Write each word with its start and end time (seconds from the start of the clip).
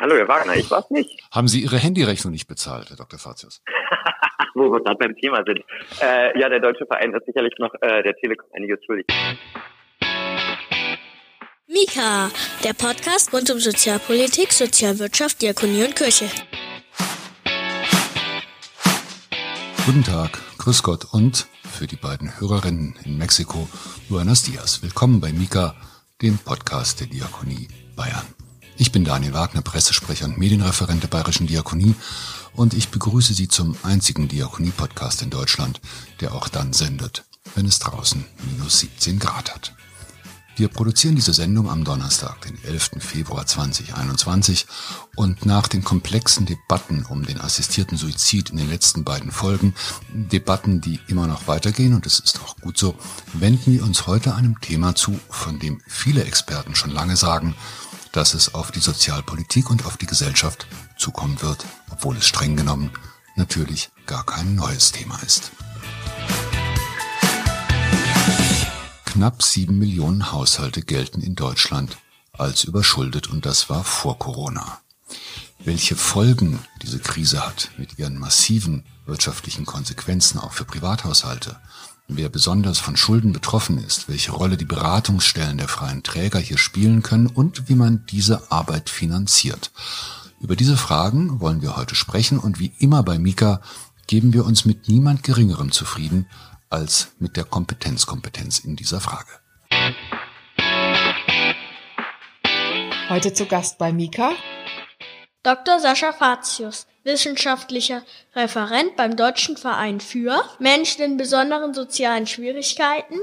Hallo, 0.00 0.16
Herr 0.16 0.28
Wagner, 0.28 0.56
ich 0.56 0.70
war's 0.70 0.88
nicht. 0.88 1.22
Haben 1.30 1.46
Sie 1.46 1.60
Ihre 1.60 1.76
Handyrechnung 1.76 2.32
nicht 2.32 2.46
bezahlt, 2.46 2.88
Herr 2.88 2.96
Dr. 2.96 3.18
Fatius? 3.18 3.62
Wo 4.54 4.72
wir 4.72 4.80
gerade 4.82 4.96
beim 4.96 5.14
Thema 5.14 5.44
sind. 5.44 5.60
Äh, 6.00 6.40
ja, 6.40 6.48
der 6.48 6.58
Deutsche 6.58 6.86
Verein 6.86 7.12
ist 7.12 7.26
sicherlich 7.26 7.52
noch 7.58 7.70
äh, 7.82 8.02
der 8.02 8.16
Telekom 8.16 8.48
einiges 8.54 8.82
schuldig. 8.86 9.06
Mika, 11.66 12.30
der 12.64 12.72
Podcast 12.72 13.30
rund 13.34 13.50
um 13.50 13.58
Sozialpolitik, 13.58 14.52
Sozialwirtschaft, 14.52 15.42
Diakonie 15.42 15.84
und 15.84 15.94
Kirche. 15.94 16.30
Guten 19.84 20.02
Tag, 20.02 20.38
Grüß 20.56 20.82
Gott 20.82 21.08
und 21.12 21.46
für 21.62 21.86
die 21.86 21.96
beiden 21.96 22.40
Hörerinnen 22.40 22.98
in 23.04 23.18
Mexiko, 23.18 23.68
Buenos 24.08 24.44
Dias. 24.44 24.82
Willkommen 24.82 25.20
bei 25.20 25.30
Mika, 25.30 25.74
dem 26.22 26.38
Podcast 26.38 27.00
der 27.00 27.08
Diakonie 27.08 27.68
Bayern. 27.96 28.39
Ich 28.80 28.92
bin 28.92 29.04
Daniel 29.04 29.34
Wagner, 29.34 29.60
Pressesprecher 29.60 30.24
und 30.24 30.38
Medienreferent 30.38 31.02
der 31.02 31.08
Bayerischen 31.08 31.46
Diakonie 31.46 31.94
und 32.54 32.72
ich 32.72 32.88
begrüße 32.88 33.34
Sie 33.34 33.46
zum 33.46 33.76
einzigen 33.82 34.26
Diakonie-Podcast 34.26 35.20
in 35.20 35.28
Deutschland, 35.28 35.82
der 36.20 36.32
auch 36.32 36.48
dann 36.48 36.72
sendet, 36.72 37.24
wenn 37.54 37.66
es 37.66 37.78
draußen 37.78 38.24
minus 38.50 38.78
17 38.78 39.18
Grad 39.18 39.54
hat. 39.54 39.74
Wir 40.56 40.68
produzieren 40.68 41.14
diese 41.14 41.34
Sendung 41.34 41.68
am 41.68 41.84
Donnerstag, 41.84 42.40
den 42.40 42.56
11. 42.64 42.92
Februar 43.00 43.44
2021 43.44 44.66
und 45.14 45.44
nach 45.44 45.68
den 45.68 45.84
komplexen 45.84 46.46
Debatten 46.46 47.04
um 47.04 47.26
den 47.26 47.38
assistierten 47.38 47.98
Suizid 47.98 48.48
in 48.48 48.56
den 48.56 48.70
letzten 48.70 49.04
beiden 49.04 49.30
Folgen, 49.30 49.74
Debatten, 50.10 50.80
die 50.80 51.00
immer 51.06 51.26
noch 51.26 51.46
weitergehen 51.48 51.92
und 51.92 52.06
es 52.06 52.18
ist 52.18 52.40
auch 52.40 52.56
gut 52.56 52.78
so, 52.78 52.96
wenden 53.34 53.74
wir 53.74 53.84
uns 53.84 54.06
heute 54.06 54.34
einem 54.34 54.58
Thema 54.62 54.94
zu, 54.94 55.20
von 55.28 55.58
dem 55.58 55.82
viele 55.86 56.24
Experten 56.24 56.74
schon 56.74 56.90
lange 56.90 57.16
sagen, 57.16 57.54
dass 58.12 58.34
es 58.34 58.54
auf 58.54 58.70
die 58.70 58.80
Sozialpolitik 58.80 59.70
und 59.70 59.86
auf 59.86 59.96
die 59.96 60.06
Gesellschaft 60.06 60.66
zukommen 60.96 61.40
wird, 61.42 61.64
obwohl 61.90 62.16
es 62.16 62.26
streng 62.26 62.56
genommen 62.56 62.90
natürlich 63.36 63.90
gar 64.06 64.24
kein 64.24 64.54
neues 64.54 64.92
Thema 64.92 65.18
ist. 65.22 65.52
Knapp 69.04 69.42
sieben 69.42 69.78
Millionen 69.78 70.32
Haushalte 70.32 70.82
gelten 70.82 71.20
in 71.20 71.34
Deutschland 71.34 71.98
als 72.32 72.64
überschuldet 72.64 73.28
und 73.28 73.44
das 73.44 73.68
war 73.68 73.84
vor 73.84 74.18
Corona. 74.18 74.80
Welche 75.58 75.96
Folgen 75.96 76.60
diese 76.82 77.00
Krise 77.00 77.44
hat 77.44 77.70
mit 77.76 77.98
ihren 77.98 78.18
massiven 78.18 78.84
wirtschaftlichen 79.06 79.66
Konsequenzen 79.66 80.38
auch 80.38 80.52
für 80.52 80.64
Privathaushalte, 80.64 81.60
wer 82.16 82.28
besonders 82.28 82.78
von 82.78 82.96
Schulden 82.96 83.32
betroffen 83.32 83.78
ist, 83.78 84.08
welche 84.08 84.32
Rolle 84.32 84.56
die 84.56 84.64
Beratungsstellen 84.64 85.58
der 85.58 85.68
freien 85.68 86.02
Träger 86.02 86.38
hier 86.38 86.58
spielen 86.58 87.02
können 87.02 87.26
und 87.26 87.68
wie 87.68 87.74
man 87.74 88.04
diese 88.06 88.50
Arbeit 88.50 88.90
finanziert. 88.90 89.70
Über 90.40 90.56
diese 90.56 90.76
Fragen 90.76 91.40
wollen 91.40 91.62
wir 91.62 91.76
heute 91.76 91.94
sprechen 91.94 92.38
und 92.38 92.58
wie 92.58 92.72
immer 92.78 93.02
bei 93.02 93.18
Mika 93.18 93.60
geben 94.06 94.32
wir 94.32 94.44
uns 94.44 94.64
mit 94.64 94.88
niemand 94.88 95.22
Geringerem 95.22 95.70
zufrieden 95.70 96.26
als 96.68 97.08
mit 97.18 97.36
der 97.36 97.44
Kompetenzkompetenz 97.44 98.60
in 98.60 98.76
dieser 98.76 99.00
Frage. 99.00 99.28
Heute 103.08 103.32
zu 103.32 103.46
Gast 103.46 103.78
bei 103.78 103.92
Mika 103.92 104.32
Dr. 105.42 105.80
Sascha 105.80 106.12
Fatius, 106.12 106.86
wissenschaftlicher 107.04 108.02
Referent 108.34 108.96
beim 108.96 109.16
Deutschen 109.16 109.56
Verein 109.56 110.00
für 110.00 110.44
Menschen 110.58 111.02
in 111.02 111.16
besonderen 111.16 111.74
sozialen 111.74 112.26
Schwierigkeiten, 112.26 113.16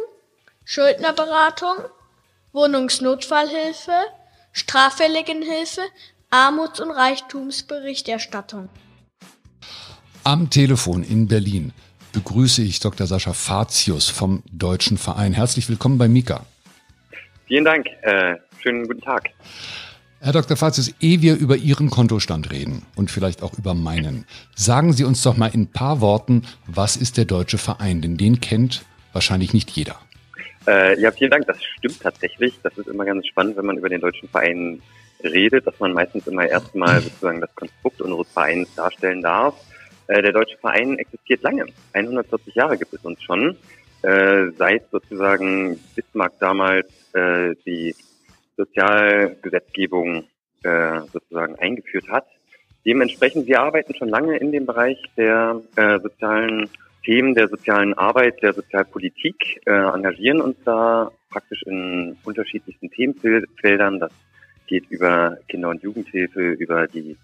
Schuldnerberatung, 0.66 1.78
Wohnungsnotfallhilfe, 2.54 3.94
Straffälligenhilfe, 4.52 5.82
Armuts- 6.30 6.80
und 6.80 6.92
Reichtumsberichterstattung. 6.92 8.70
Am 10.24 10.50
Telefon 10.50 11.04
in 11.04 11.28
Berlin 11.28 11.72
begrüße 12.12 12.62
ich 12.64 12.80
Dr. 12.80 13.08
Sascha 13.08 13.34
Fatius 13.34 14.10
vom 14.10 14.44
Deutschen 14.52 14.98
Verein. 14.98 15.34
Herzlich 15.34 15.70
willkommen 15.70 15.98
bei 15.98 16.08
Mika. 16.08 16.46
Vielen 17.46 17.64
Dank. 17.64 17.86
Äh, 18.02 18.36
schönen 18.62 18.88
guten 18.88 19.02
Tag. 19.02 19.30
Herr 20.20 20.34
Dr. 20.34 20.58
Fatius, 20.58 20.94
ehe 21.00 21.22
wir 21.22 21.38
über 21.38 21.56
Ihren 21.58 21.92
Kontostand 21.92 22.52
reden 22.52 22.82
und 22.96 23.12
vielleicht 23.12 23.44
auch 23.44 23.56
über 23.58 23.76
meinen, 23.76 24.26
sagen 24.56 24.92
Sie 24.92 25.04
uns 25.04 25.22
doch 25.22 25.38
mal 25.38 25.54
in 25.54 25.62
ein 25.62 25.72
paar 25.72 26.02
Worten, 26.02 26.42
was 26.66 26.98
ist 26.98 27.18
der 27.18 27.26
Deutsche 27.26 27.60
Verein? 27.60 28.02
Denn 28.02 28.18
den 28.18 28.42
kennt 28.42 28.84
wahrscheinlich 29.14 29.54
nicht 29.54 29.70
jeder. 29.72 29.96
Äh, 30.68 31.00
ja, 31.00 31.12
vielen 31.12 31.30
Dank. 31.30 31.46
Das 31.46 31.64
stimmt 31.64 32.02
tatsächlich. 32.02 32.56
Das 32.64 32.76
ist 32.78 32.88
immer 32.88 33.06
ganz 33.06 33.28
spannend, 33.28 33.58
wenn 33.58 33.66
man 33.68 33.78
über 33.78 33.90
den 33.90 34.02
Deutschen 34.02 34.28
Verein 34.30 34.82
redet, 35.24 35.68
dass 35.68 35.80
man 35.80 35.94
meistens 35.94 36.26
immer 36.26 36.48
erstmal 36.48 37.00
sozusagen 37.02 37.40
das 37.40 37.54
Konstrukt 37.56 38.02
unseres 38.02 38.28
Vereins 38.30 38.74
darstellen 38.76 39.22
darf. 39.22 39.56
Äh, 40.08 40.24
der 40.24 40.34
Deutsche 40.34 40.58
Verein 40.58 40.98
existiert 40.98 41.44
lange. 41.44 41.66
140 41.94 42.56
Jahre 42.56 42.78
gibt 42.78 42.94
es 42.94 43.06
uns 43.06 43.22
schon. 43.22 43.56
Äh, 44.02 44.52
seit 44.58 44.90
sozusagen 44.92 45.80
Bismarck 45.96 46.34
damals 46.40 46.88
äh, 47.14 47.56
die 47.66 47.96
Sozialgesetzgebung 48.58 50.26
äh, 50.64 51.00
sozusagen 51.14 51.56
eingeführt 51.56 52.10
hat. 52.10 52.26
Dementsprechend, 52.86 53.48
wir 53.48 53.62
arbeiten 53.62 53.94
schon 53.96 54.10
lange 54.10 54.38
in 54.38 54.52
dem 54.52 54.66
Bereich 54.66 54.98
der 55.16 55.62
äh, 55.76 56.00
sozialen 56.00 56.70
Themen, 57.04 57.36
der 57.36 57.48
sozialen 57.48 57.94
Arbeit, 57.94 58.42
der 58.42 58.54
Sozialpolitik, 58.54 59.62
äh, 59.66 59.72
engagieren 59.72 60.42
uns 60.42 60.58
da 60.66 61.12
praktisch 61.30 61.64
in 61.64 62.18
unterschiedlichsten 62.24 62.90
Themenfeldern. 62.90 64.00
Das 64.00 64.12
geht 64.68 64.90
über 64.90 65.38
Kinder- 65.48 65.70
und 65.70 65.84
Jugendhilfe, 65.84 66.52
über 66.52 66.88
die 66.88 67.18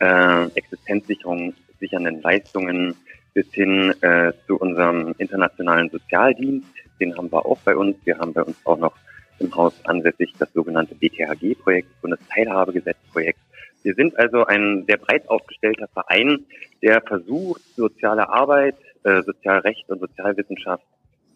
äh, 0.00 0.46
Existenzsicherung 0.54 1.54
sichernden 1.80 2.22
Leistungen 2.22 2.94
bis 3.34 3.46
hin 3.52 3.94
äh, 4.00 4.32
zu 4.46 4.56
unserem 4.56 5.14
internationalen 5.18 5.90
Sozialdienst. 5.90 6.68
Den 6.98 7.16
haben 7.16 7.30
wir 7.30 7.44
auch 7.44 7.58
bei 7.58 7.76
uns. 7.76 7.96
Wir 8.04 8.18
haben 8.18 8.32
bei 8.32 8.42
uns 8.42 8.56
auch 8.64 8.78
noch 8.78 8.96
im 9.38 9.54
Haus 9.54 9.74
ansässig 9.84 10.32
das 10.38 10.52
sogenannte 10.52 10.94
BTHG-Projekt, 10.94 12.00
Bundesteilhabegesetzprojekt. 12.00 13.38
Wir 13.82 13.94
sind 13.94 14.18
also 14.18 14.44
ein 14.44 14.84
sehr 14.86 14.96
breit 14.96 15.28
aufgestellter 15.28 15.88
Verein, 15.88 16.44
der 16.82 17.00
versucht, 17.02 17.62
soziale 17.76 18.28
Arbeit, 18.28 18.76
äh, 19.04 19.22
Sozialrecht 19.22 19.88
und 19.88 20.00
Sozialwissenschaft 20.00 20.84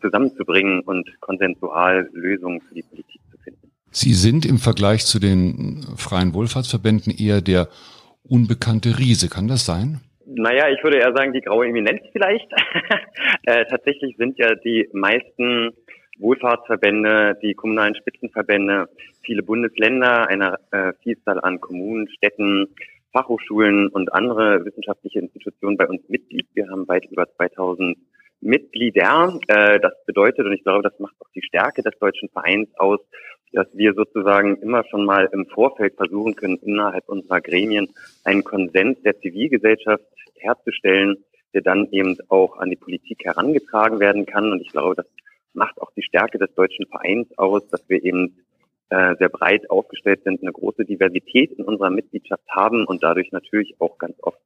zusammenzubringen 0.01 0.81
und 0.81 1.09
konsensual 1.21 2.09
Lösungen 2.13 2.61
für 2.63 2.75
die 2.75 2.83
Politik 2.83 3.21
zu 3.31 3.39
finden. 3.39 3.71
Sie 3.91 4.15
sind 4.15 4.47
im 4.47 4.59
Vergleich 4.59 5.05
zu 5.07 5.19
den 5.19 5.85
freien 5.97 6.35
Wohlfahrtsverbänden 6.35 7.13
eher 7.17 7.41
der 7.41 7.69
unbekannte 8.29 8.99
Riese. 8.99 9.29
Kann 9.29 9.47
das 9.47 9.65
sein? 9.67 10.01
Naja, 10.27 10.69
ich 10.69 10.83
würde 10.85 10.99
eher 10.99 11.13
sagen, 11.13 11.33
die 11.33 11.41
graue 11.41 11.67
Eminenz 11.67 12.03
vielleicht. 12.13 12.47
äh, 13.45 13.65
tatsächlich 13.67 14.17
sind 14.17 14.39
ja 14.39 14.55
die 14.55 14.89
meisten 14.93 15.73
Wohlfahrtsverbände, 16.21 17.39
die 17.43 17.55
kommunalen 17.55 17.95
Spitzenverbände, 17.95 18.89
viele 19.23 19.43
Bundesländer, 19.43 20.29
eine 20.29 20.59
äh, 20.71 20.93
Vielzahl 21.03 21.41
an 21.41 21.61
Kommunen, 21.61 22.09
Städten, 22.09 22.69
Fachhochschulen 23.13 23.89
und 23.89 24.13
andere 24.13 24.65
wissenschaftliche 24.65 25.19
Institutionen 25.19 25.77
bei 25.77 25.89
uns 25.89 26.09
Mitglied. 26.09 26.47
Wir 26.55 26.69
haben 26.69 26.87
weit 26.89 27.07
über 27.11 27.27
2000 27.37 27.97
Mitglieder. 28.41 29.39
Äh, 29.49 29.81
das 29.81 29.93
bedeutet, 30.07 30.47
und 30.47 30.53
ich 30.53 30.63
glaube, 30.63 30.83
das 30.83 30.99
macht 30.99 31.15
auch 31.21 31.29
die 31.35 31.43
Stärke 31.43 31.83
des 31.83 31.99
deutschen 31.99 32.29
Vereins 32.29 32.69
aus, 32.79 33.01
dass 33.53 33.67
wir 33.75 33.95
sozusagen 33.95 34.57
immer 34.57 34.85
schon 34.85 35.05
mal 35.05 35.29
im 35.33 35.47
Vorfeld 35.47 35.97
versuchen 35.97 36.37
können, 36.37 36.59
innerhalb 36.63 37.09
unserer 37.09 37.41
Gremien 37.41 37.89
einen 38.25 38.45
Konsens 38.45 39.03
der 39.03 39.19
Zivilgesellschaft 39.19 40.05
herzustellen, 40.37 41.17
der 41.53 41.63
dann 41.63 41.89
eben 41.91 42.17
auch 42.29 42.59
an 42.59 42.71
die 42.71 42.77
Politik 42.77 43.25
herangetragen 43.25 43.99
werden 43.99 44.25
kann. 44.25 44.53
Und 44.53 44.61
ich 44.61 44.71
glaube, 44.71 44.95
das 44.95 45.07
macht 45.53 45.81
auch 45.81 45.91
die 45.97 46.03
Stärke 46.03 46.39
des 46.39 46.55
deutschen 46.55 46.87
Vereins 46.87 47.29
aus, 47.39 47.67
dass 47.69 47.89
wir 47.89 48.03
eben 48.03 48.37
äh, 48.91 49.15
sehr 49.19 49.29
breit 49.29 49.71
aufgestellt 49.71 50.23
sind, 50.25 50.43
eine 50.43 50.53
große 50.53 50.85
Diversität 50.85 51.53
in 51.53 51.65
unserer 51.65 51.91
Mitgliedschaft 51.91 52.45
haben 52.49 52.85
und 52.87 53.03
dadurch 53.03 53.31
natürlich 53.33 53.75
auch 53.79 53.99
ganz 53.99 54.17
oft 54.21 54.41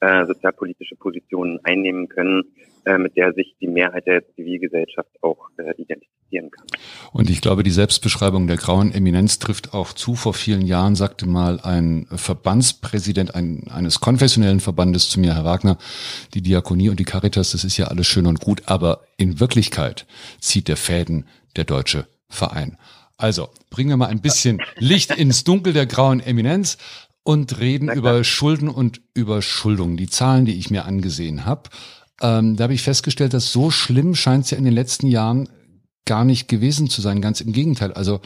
äh, 0.00 0.26
sozialpolitische 0.26 0.96
Positionen 0.96 1.58
einnehmen 1.64 2.08
können, 2.08 2.44
äh, 2.84 2.98
mit 2.98 3.16
der 3.16 3.32
sich 3.32 3.54
die 3.60 3.66
Mehrheit 3.66 4.06
der 4.06 4.22
Zivilgesellschaft 4.34 5.10
auch 5.22 5.50
äh, 5.58 5.72
identifizieren 5.76 6.50
kann. 6.50 6.66
Und 7.12 7.30
ich 7.30 7.40
glaube, 7.40 7.62
die 7.62 7.70
Selbstbeschreibung 7.70 8.46
der 8.46 8.56
grauen 8.56 8.92
Eminenz 8.92 9.38
trifft 9.38 9.74
auch 9.74 9.92
zu. 9.92 10.14
Vor 10.14 10.34
vielen 10.34 10.62
Jahren 10.62 10.94
sagte 10.94 11.26
mal 11.26 11.60
ein 11.60 12.06
Verbandspräsident 12.14 13.34
ein, 13.34 13.64
eines 13.70 14.00
konfessionellen 14.00 14.60
Verbandes 14.60 15.08
zu 15.08 15.20
mir, 15.20 15.34
Herr 15.34 15.44
Wagner, 15.44 15.78
die 16.34 16.42
Diakonie 16.42 16.88
und 16.90 17.00
die 17.00 17.04
Caritas, 17.04 17.52
das 17.52 17.64
ist 17.64 17.76
ja 17.76 17.86
alles 17.86 18.06
schön 18.06 18.26
und 18.26 18.40
gut, 18.40 18.62
aber 18.66 19.02
in 19.16 19.40
Wirklichkeit 19.40 20.06
zieht 20.40 20.68
der 20.68 20.76
Fäden 20.76 21.26
der 21.56 21.64
deutsche 21.64 22.06
Verein. 22.28 22.78
Also, 23.16 23.48
bringen 23.70 23.90
wir 23.90 23.96
mal 23.96 24.06
ein 24.06 24.20
bisschen 24.20 24.62
Licht 24.76 25.10
ins 25.16 25.42
Dunkel 25.42 25.72
der 25.72 25.86
grauen 25.86 26.20
Eminenz 26.20 26.78
und 27.28 27.60
reden 27.60 27.90
über 27.90 28.24
Schulden 28.24 28.70
und 28.70 29.02
Überschuldung. 29.12 29.98
Die 29.98 30.08
Zahlen, 30.08 30.46
die 30.46 30.54
ich 30.54 30.70
mir 30.70 30.86
angesehen 30.86 31.44
habe, 31.44 31.68
ähm, 32.22 32.56
da 32.56 32.64
habe 32.64 32.72
ich 32.72 32.80
festgestellt, 32.80 33.34
dass 33.34 33.52
so 33.52 33.70
schlimm 33.70 34.14
scheint 34.14 34.46
es 34.46 34.50
ja 34.50 34.56
in 34.56 34.64
den 34.64 34.72
letzten 34.72 35.08
Jahren 35.08 35.46
gar 36.06 36.24
nicht 36.24 36.48
gewesen 36.48 36.88
zu 36.88 37.02
sein. 37.02 37.20
Ganz 37.20 37.42
im 37.42 37.52
Gegenteil. 37.52 37.92
Also 37.92 38.22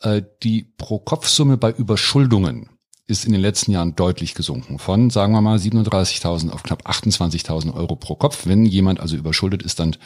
äh, 0.00 0.20
die 0.42 0.64
Pro-Kopf-Summe 0.76 1.56
bei 1.56 1.70
Überschuldungen 1.70 2.68
ist 3.08 3.26
in 3.26 3.32
den 3.32 3.40
letzten 3.40 3.72
Jahren 3.72 3.96
deutlich 3.96 4.34
gesunken. 4.34 4.78
Von, 4.78 5.10
sagen 5.10 5.32
wir 5.32 5.40
mal, 5.40 5.56
37.000 5.56 6.52
auf 6.52 6.62
knapp 6.62 6.86
28.000 6.86 7.74
Euro 7.74 7.96
pro 7.96 8.14
Kopf. 8.14 8.46
Wenn 8.46 8.64
jemand 8.64 9.00
also 9.00 9.16
überschuldet 9.16 9.62
ist, 9.62 9.80
dann 9.80 9.96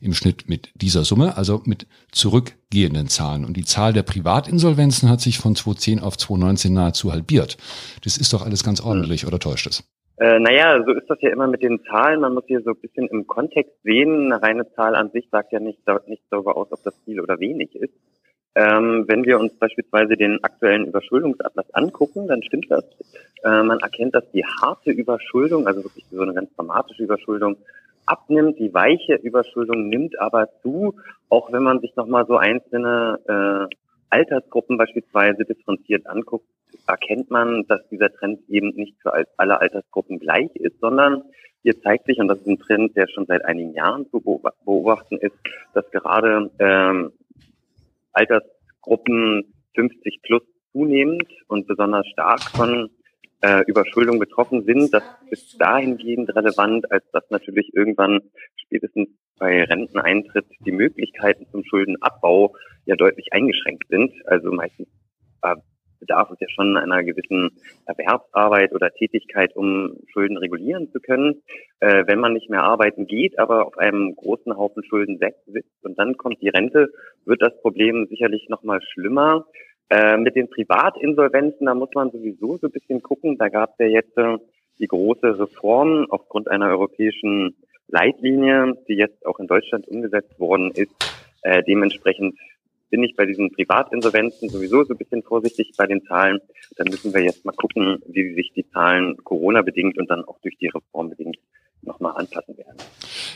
im 0.00 0.14
Schnitt 0.14 0.48
mit 0.48 0.70
dieser 0.74 1.04
Summe, 1.04 1.36
also 1.36 1.62
mit 1.64 1.86
zurückgehenden 2.12 3.08
Zahlen. 3.08 3.44
Und 3.44 3.56
die 3.56 3.64
Zahl 3.64 3.92
der 3.92 4.02
Privatinsolvenzen 4.02 5.10
hat 5.10 5.20
sich 5.20 5.38
von 5.38 5.54
2010 5.54 6.00
auf 6.00 6.16
2019 6.16 6.72
nahezu 6.72 7.12
halbiert. 7.12 7.56
Das 8.04 8.16
ist 8.16 8.32
doch 8.32 8.44
alles 8.44 8.64
ganz 8.64 8.80
ordentlich, 8.80 9.26
oder 9.26 9.38
täuscht 9.38 9.66
es? 9.66 9.84
Äh, 10.18 10.38
naja, 10.40 10.82
so 10.82 10.92
ist 10.92 11.10
das 11.10 11.18
ja 11.20 11.30
immer 11.30 11.46
mit 11.46 11.62
den 11.62 11.82
Zahlen. 11.84 12.20
Man 12.20 12.32
muss 12.32 12.44
hier 12.46 12.62
so 12.62 12.70
ein 12.70 12.80
bisschen 12.80 13.06
im 13.08 13.26
Kontext 13.26 13.74
sehen. 13.82 14.32
Eine 14.32 14.42
reine 14.42 14.72
Zahl 14.72 14.94
an 14.94 15.10
sich 15.10 15.28
sagt 15.30 15.52
ja 15.52 15.60
nicht, 15.60 15.80
nicht 16.06 16.22
darüber 16.30 16.56
aus, 16.56 16.72
ob 16.72 16.82
das 16.84 16.98
viel 17.04 17.20
oder 17.20 17.38
wenig 17.38 17.74
ist. 17.74 17.92
Ähm, 18.56 19.04
wenn 19.06 19.24
wir 19.24 19.38
uns 19.38 19.54
beispielsweise 19.58 20.16
den 20.16 20.42
aktuellen 20.42 20.86
Überschuldungsatlas 20.86 21.72
angucken, 21.74 22.26
dann 22.26 22.42
stimmt 22.42 22.70
das. 22.70 22.84
Äh, 23.44 23.62
man 23.62 23.78
erkennt, 23.80 24.14
dass 24.14 24.24
die 24.32 24.44
harte 24.44 24.92
Überschuldung, 24.92 25.66
also 25.66 25.84
wirklich 25.84 26.06
so 26.10 26.22
eine 26.22 26.32
ganz 26.32 26.48
dramatische 26.56 27.04
Überschuldung, 27.04 27.58
abnimmt. 28.06 28.58
Die 28.58 28.72
weiche 28.72 29.16
Überschuldung 29.16 29.90
nimmt 29.90 30.18
aber 30.18 30.48
zu, 30.62 30.94
auch 31.28 31.52
wenn 31.52 31.64
man 31.64 31.80
sich 31.80 31.94
nochmal 31.96 32.24
so 32.26 32.38
einzelne 32.38 33.18
äh, 33.28 33.74
Altersgruppen 34.08 34.78
beispielsweise 34.78 35.44
differenziert 35.44 36.06
anguckt, 36.06 36.46
erkennt 36.86 37.30
man, 37.30 37.66
dass 37.68 37.86
dieser 37.90 38.10
Trend 38.10 38.40
eben 38.48 38.70
nicht 38.74 38.94
für 39.02 39.12
alle 39.36 39.60
Altersgruppen 39.60 40.18
gleich 40.18 40.54
ist, 40.54 40.80
sondern 40.80 41.24
hier 41.62 41.78
zeigt 41.82 42.06
sich, 42.06 42.18
und 42.20 42.28
das 42.28 42.38
ist 42.38 42.46
ein 42.46 42.58
Trend, 42.60 42.96
der 42.96 43.06
schon 43.08 43.26
seit 43.26 43.44
einigen 43.44 43.74
Jahren 43.74 44.08
zu 44.10 44.20
beobachten 44.20 45.18
ist, 45.18 45.34
dass 45.74 45.90
gerade 45.90 46.50
ähm, 46.58 47.12
Altersgruppen 48.16 49.54
50 49.74 50.22
plus 50.22 50.42
zunehmend 50.72 51.28
und 51.48 51.66
besonders 51.66 52.06
stark 52.08 52.42
von 52.42 52.90
äh, 53.42 53.62
Überschuldung 53.66 54.18
betroffen 54.18 54.64
sind. 54.64 54.92
Das 54.92 55.02
ist 55.30 55.60
dahingehend 55.60 56.34
relevant, 56.34 56.90
als 56.90 57.04
dass 57.12 57.24
natürlich 57.30 57.74
irgendwann 57.74 58.20
spätestens 58.56 59.08
bei 59.38 59.64
Renteneintritt 59.64 60.46
die 60.60 60.72
Möglichkeiten 60.72 61.46
zum 61.50 61.62
Schuldenabbau 61.64 62.54
ja 62.86 62.96
deutlich 62.96 63.32
eingeschränkt 63.32 63.88
sind. 63.88 64.12
Also 64.26 64.50
meistens 64.50 64.88
äh, 65.42 65.56
bedarf 65.98 66.30
es 66.30 66.40
ja 66.40 66.48
schon 66.48 66.76
einer 66.76 67.02
gewissen 67.02 67.50
Erwerbsarbeit 67.86 68.72
oder 68.72 68.90
Tätigkeit, 68.90 69.54
um 69.56 69.96
Schulden 70.12 70.36
regulieren 70.36 70.90
zu 70.92 71.00
können. 71.00 71.42
Äh, 71.80 72.04
wenn 72.06 72.20
man 72.20 72.32
nicht 72.32 72.50
mehr 72.50 72.62
arbeiten 72.62 73.06
geht, 73.06 73.38
aber 73.38 73.66
auf 73.66 73.78
einem 73.78 74.14
großen 74.16 74.56
Haufen 74.56 74.84
Schulden 74.84 75.18
sitzt 75.18 75.84
und 75.84 75.98
dann 75.98 76.16
kommt 76.16 76.40
die 76.40 76.48
Rente, 76.48 76.90
wird 77.24 77.42
das 77.42 77.60
Problem 77.60 78.06
sicherlich 78.08 78.48
noch 78.48 78.62
mal 78.62 78.80
schlimmer. 78.82 79.46
Äh, 79.88 80.16
mit 80.16 80.34
den 80.34 80.50
Privatinsolvenzen, 80.50 81.66
da 81.66 81.74
muss 81.74 81.90
man 81.94 82.10
sowieso 82.10 82.56
so 82.56 82.66
ein 82.66 82.72
bisschen 82.72 83.02
gucken. 83.02 83.38
Da 83.38 83.48
gab 83.48 83.70
es 83.70 83.76
ja 83.78 83.86
jetzt 83.86 84.16
äh, 84.18 84.36
die 84.80 84.88
große 84.88 85.38
Reform 85.38 86.06
aufgrund 86.10 86.48
einer 86.48 86.68
europäischen 86.68 87.56
Leitlinie, 87.88 88.74
die 88.88 88.94
jetzt 88.94 89.24
auch 89.24 89.38
in 89.38 89.46
Deutschland 89.46 89.86
umgesetzt 89.86 90.40
worden 90.40 90.72
ist. 90.74 90.90
Äh, 91.42 91.62
dementsprechend 91.62 92.36
bin 92.90 93.02
ich 93.02 93.16
bei 93.16 93.26
diesen 93.26 93.52
Privatinsolvenzen 93.52 94.48
sowieso 94.48 94.84
so 94.84 94.94
ein 94.94 94.98
bisschen 94.98 95.22
vorsichtig 95.22 95.72
bei 95.76 95.86
den 95.86 96.04
Zahlen. 96.04 96.38
Dann 96.76 96.88
müssen 96.88 97.12
wir 97.12 97.22
jetzt 97.22 97.44
mal 97.44 97.52
gucken, 97.52 97.98
wie 98.06 98.34
sich 98.34 98.52
die 98.54 98.68
Zahlen 98.70 99.16
Corona-bedingt 99.24 99.98
und 99.98 100.10
dann 100.10 100.24
auch 100.24 100.38
durch 100.40 100.56
die 100.58 100.68
Reform 100.68 101.10
bedingt 101.10 101.38
nochmal 101.82 102.16
anpassen 102.16 102.56
werden. 102.56 102.76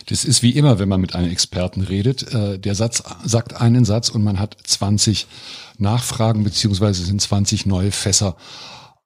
Das 0.08 0.24
ist 0.24 0.42
wie 0.42 0.56
immer, 0.56 0.78
wenn 0.78 0.88
man 0.88 1.00
mit 1.00 1.14
einem 1.14 1.30
Experten 1.30 1.82
redet. 1.82 2.34
Äh, 2.34 2.58
der 2.58 2.74
Satz 2.74 3.02
sagt 3.24 3.60
einen 3.60 3.84
Satz 3.84 4.08
und 4.08 4.24
man 4.24 4.38
hat 4.38 4.56
20 4.64 5.26
Nachfragen 5.78 6.44
beziehungsweise 6.44 7.04
sind 7.04 7.20
20 7.20 7.66
neue 7.66 7.92
Fässer 7.92 8.36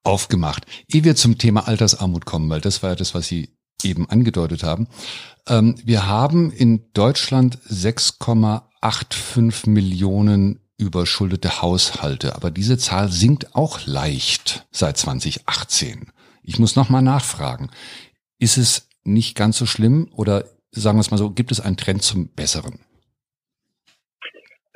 aufgemacht. 0.03 0.67
Ehe 0.89 1.05
wir 1.05 1.17
zum 1.17 1.39
Thema 1.39 1.67
Altersarmut 1.67 2.27
kommen, 2.27 2.51
weil 2.51 2.61
das 2.61 2.83
war 2.83 2.91
ja 2.91 2.97
das, 2.97 3.15
was 3.15 3.27
Sie 3.27 3.51
eben 3.83 4.09
angedeutet 4.09 4.63
haben. 4.63 4.89
Ähm, 5.49 5.77
wir 5.85 6.07
haben 6.07 6.51
in 6.51 6.91
Deutschland 6.93 7.59
6,85 8.85 9.71
Millionen 9.71 10.61
überschuldete 10.79 11.63
Haushalte, 11.63 12.35
aber 12.35 12.51
diese 12.51 12.77
Zahl 12.77 13.09
sinkt 13.09 13.55
auch 13.55 13.87
leicht 13.87 14.67
seit 14.71 14.99
2018. 14.99 16.09
Ich 16.43 16.59
muss 16.59 16.77
nochmal 16.77 17.01
nachfragen. 17.01 17.71
Ist 18.39 18.59
es 18.59 18.89
nicht 19.05 19.37
ganz 19.37 19.57
so 19.57 19.67
schlimm 19.67 20.11
oder 20.15 20.45
sagen 20.71 20.99
wir 20.99 21.01
es 21.01 21.11
mal 21.11 21.17
so, 21.17 21.31
gibt 21.31 21.53
es 21.53 21.61
einen 21.61 21.77
Trend 21.77 22.03
zum 22.03 22.29
Besseren? 22.29 22.81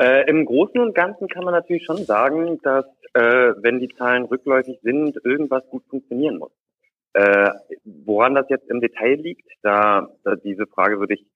Äh, 0.00 0.30
Im 0.30 0.46
Großen 0.46 0.80
und 0.80 0.94
Ganzen 0.94 1.28
kann 1.28 1.44
man 1.44 1.52
natürlich 1.52 1.84
schon 1.84 2.04
sagen, 2.04 2.60
dass 2.62 2.86
äh, 3.14 3.52
wenn 3.60 3.80
die 3.80 3.88
Zahlen 3.88 4.24
rückläufig 4.24 4.78
sind, 4.82 5.18
irgendwas 5.24 5.64
gut 5.70 5.84
funktionieren 5.90 6.38
muss. 6.38 6.52
Äh, 7.14 7.50
woran 7.84 8.34
das 8.34 8.46
jetzt 8.48 8.70
im 8.70 8.80
Detail 8.80 9.14
liegt, 9.14 9.48
da, 9.62 10.08
da 10.22 10.36
diese 10.36 10.66
Frage 10.66 11.00
würde 11.00 11.14
ich 11.14 11.26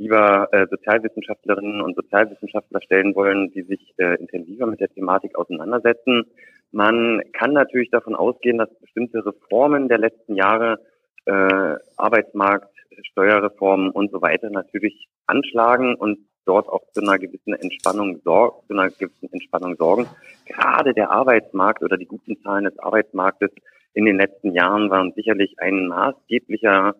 lieber 0.00 0.48
äh, 0.52 0.66
Sozialwissenschaftlerinnen 0.70 1.82
und 1.82 1.94
Sozialwissenschaftler 1.94 2.80
stellen 2.80 3.14
wollen, 3.14 3.50
die 3.52 3.62
sich 3.62 3.92
äh, 3.98 4.14
intensiver 4.14 4.66
mit 4.66 4.80
der 4.80 4.88
Thematik 4.88 5.36
auseinandersetzen. 5.36 6.24
Man 6.72 7.20
kann 7.34 7.52
natürlich 7.52 7.90
davon 7.90 8.14
ausgehen, 8.16 8.56
dass 8.56 8.70
bestimmte 8.80 9.24
Reformen 9.24 9.88
der 9.88 9.98
letzten 9.98 10.36
Jahre, 10.36 10.78
äh, 11.26 11.74
Arbeitsmarkt, 11.98 12.74
Steuerreformen 13.10 13.90
und 13.90 14.10
so 14.10 14.22
weiter 14.22 14.48
natürlich 14.48 15.08
anschlagen 15.26 15.94
und 15.96 16.18
dort 16.46 16.68
auch 16.68 16.82
zu 16.92 17.02
einer 17.02 17.18
gewissen 17.18 17.52
Entspannung 17.52 18.20
sorgen, 18.24 18.66
zu 18.68 18.72
einer 18.72 18.88
gewissen 18.88 19.30
Entspannung 19.32 19.76
sorgen. 19.76 20.06
Gerade 20.46 20.94
der 20.94 21.10
Arbeitsmarkt 21.10 21.82
oder 21.82 21.98
die 21.98 22.06
guten 22.06 22.40
Zahlen 22.42 22.64
des 22.64 22.78
Arbeitsmarktes 22.78 23.50
in 23.92 24.06
den 24.06 24.16
letzten 24.16 24.52
Jahren 24.52 24.88
waren 24.88 25.12
sicherlich 25.14 25.56
ein 25.58 25.88
maßgeblicher 25.88 26.94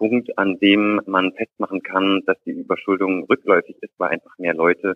Punkt, 0.00 0.38
an 0.38 0.58
dem 0.58 1.02
man 1.04 1.32
festmachen 1.34 1.82
kann, 1.82 2.22
dass 2.24 2.38
die 2.46 2.52
Überschuldung 2.52 3.24
rückläufig 3.24 3.76
ist, 3.82 3.92
weil 3.98 4.08
einfach 4.08 4.38
mehr 4.38 4.54
Leute 4.54 4.94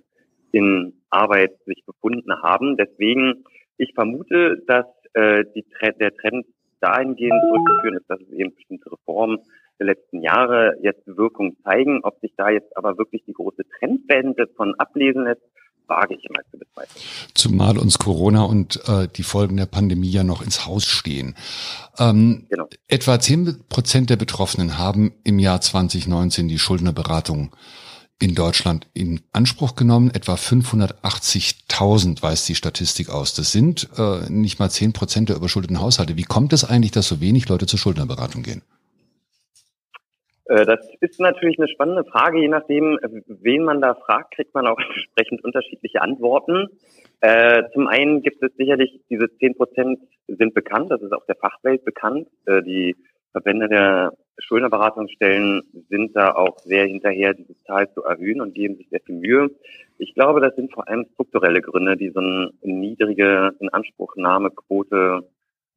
in 0.50 0.94
Arbeit 1.10 1.52
sich 1.66 1.84
befunden 1.84 2.32
haben. 2.42 2.78
Deswegen, 2.78 3.44
ich 3.76 3.92
vermute, 3.94 4.62
dass 4.66 4.86
äh, 5.12 5.44
die, 5.54 5.62
der 6.00 6.16
Trend 6.16 6.46
dahingehend 6.80 7.38
zurückzuführen 7.50 7.98
ist, 7.98 8.08
dass 8.08 8.20
es 8.22 8.32
eben 8.32 8.54
bestimmte 8.54 8.92
Reformen 8.92 9.40
der 9.78 9.88
letzten 9.88 10.22
Jahre 10.22 10.78
jetzt 10.80 11.06
Wirkung 11.06 11.58
zeigen. 11.64 12.00
Ob 12.02 12.18
sich 12.20 12.32
da 12.38 12.48
jetzt 12.48 12.74
aber 12.74 12.96
wirklich 12.96 13.24
die 13.26 13.34
große 13.34 13.64
Trendwende 13.78 14.46
von 14.56 14.74
ablesen 14.78 15.24
lässt, 15.24 15.42
wage 15.86 16.14
ich 16.14 16.24
immer 16.24 16.40
zu 16.50 16.58
bezweifeln. 16.58 17.04
Zumal 17.34 17.78
uns 17.78 17.98
Corona 17.98 18.42
und 18.42 18.86
äh, 18.88 19.08
die 19.08 19.22
Folgen 19.22 19.56
der 19.56 19.66
Pandemie 19.66 20.10
ja 20.10 20.24
noch 20.24 20.42
ins 20.42 20.66
Haus 20.66 20.86
stehen. 20.86 21.34
Ähm, 21.98 22.46
genau. 22.48 22.68
Etwa 22.88 23.20
zehn 23.20 23.58
Prozent 23.68 24.10
der 24.10 24.16
Betroffenen 24.16 24.78
haben 24.78 25.12
im 25.24 25.38
Jahr 25.38 25.60
2019 25.60 26.48
die 26.48 26.58
Schuldnerberatung 26.58 27.54
in 28.20 28.34
Deutschland 28.34 28.86
in 28.94 29.20
Anspruch 29.32 29.74
genommen. 29.74 30.10
Etwa 30.10 30.34
580.000 30.34 32.22
weist 32.22 32.48
die 32.48 32.54
Statistik 32.54 33.10
aus. 33.10 33.34
Das 33.34 33.52
sind 33.52 33.88
äh, 33.98 34.30
nicht 34.30 34.58
mal 34.58 34.70
zehn 34.70 34.92
Prozent 34.92 35.28
der 35.28 35.36
überschuldeten 35.36 35.80
Haushalte. 35.80 36.16
Wie 36.16 36.22
kommt 36.22 36.52
es 36.52 36.64
eigentlich, 36.64 36.92
dass 36.92 37.08
so 37.08 37.20
wenig 37.20 37.48
Leute 37.48 37.66
zur 37.66 37.78
Schuldnerberatung 37.78 38.42
gehen? 38.42 38.62
Äh, 40.46 40.66
das 40.66 40.86
ist 41.00 41.20
natürlich 41.20 41.58
eine 41.58 41.68
spannende 41.68 42.04
Frage. 42.04 42.40
Je 42.40 42.48
nachdem, 42.48 42.98
wen 43.26 43.64
man 43.64 43.80
da 43.80 43.94
fragt, 43.94 44.34
kriegt 44.34 44.54
man 44.54 44.66
auch 44.66 44.78
entsprechend 44.94 45.44
unterschiedliche 45.44 46.02
Antworten. 46.02 46.68
Äh, 47.20 47.64
zum 47.72 47.86
einen 47.86 48.22
gibt 48.22 48.42
es 48.42 48.54
sicherlich, 48.56 49.00
diese 49.08 49.28
zehn 49.38 49.54
Prozent 49.56 49.98
sind 50.26 50.54
bekannt, 50.54 50.90
das 50.90 51.02
ist 51.02 51.12
auch 51.12 51.26
der 51.26 51.36
Fachwelt 51.36 51.84
bekannt. 51.84 52.28
Äh, 52.46 52.62
die 52.62 52.96
Verbände 53.32 53.68
der 53.68 54.12
Schuldnerberatungsstellen 54.38 55.62
sind 55.88 56.14
da 56.16 56.34
auch 56.34 56.58
sehr 56.58 56.86
hinterher, 56.86 57.34
diese 57.34 57.56
Zahl 57.64 57.90
zu 57.92 58.02
erhöhen 58.02 58.40
und 58.40 58.54
geben 58.54 58.76
sich 58.76 58.88
sehr 58.90 59.00
viel 59.00 59.16
Mühe. 59.16 59.50
Ich 59.98 60.14
glaube, 60.14 60.40
das 60.40 60.54
sind 60.56 60.72
vor 60.72 60.88
allem 60.88 61.06
strukturelle 61.14 61.60
Gründe, 61.60 61.96
die 61.96 62.10
so 62.10 62.20
eine 62.20 62.52
niedrige 62.62 63.52
Inanspruchnahmequote 63.60 65.28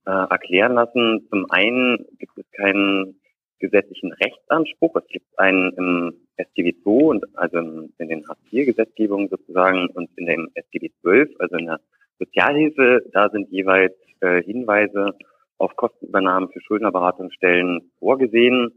äh, 0.06 0.12
erklären 0.12 0.74
lassen. 0.74 1.28
Zum 1.30 1.46
einen 1.50 2.06
gibt 2.20 2.38
es 2.38 2.46
keinen 2.52 3.20
gesetzlichen 3.60 4.14
Rechtsanspruch. 4.14 4.96
Es 4.96 5.08
gibt 5.08 5.28
einen 5.38 5.72
im 5.74 6.14
SGB 6.38 6.76
II 6.86 7.04
und 7.04 7.26
also 7.38 7.58
in 7.58 8.08
den 8.08 8.28
Hartz-IV-Gesetzgebungen 8.28 9.30
sozusagen 9.30 9.88
und 9.96 10.10
in 10.18 10.26
dem 10.26 10.50
SGB 10.54 10.90
XII, 11.04 11.36
also 11.40 11.56
in 11.58 11.66
der 11.66 11.80
Sozialhilfe, 12.20 13.04
da 13.14 13.30
sind 13.30 13.50
jeweils 13.50 13.94
äh, 14.22 14.42
Hinweise 14.44 15.14
auf 15.58 15.76
Kostenübernahmen 15.76 16.50
für 16.50 16.62
Schuldnerberatungsstellen 16.62 17.92
vorgesehen. 18.00 18.72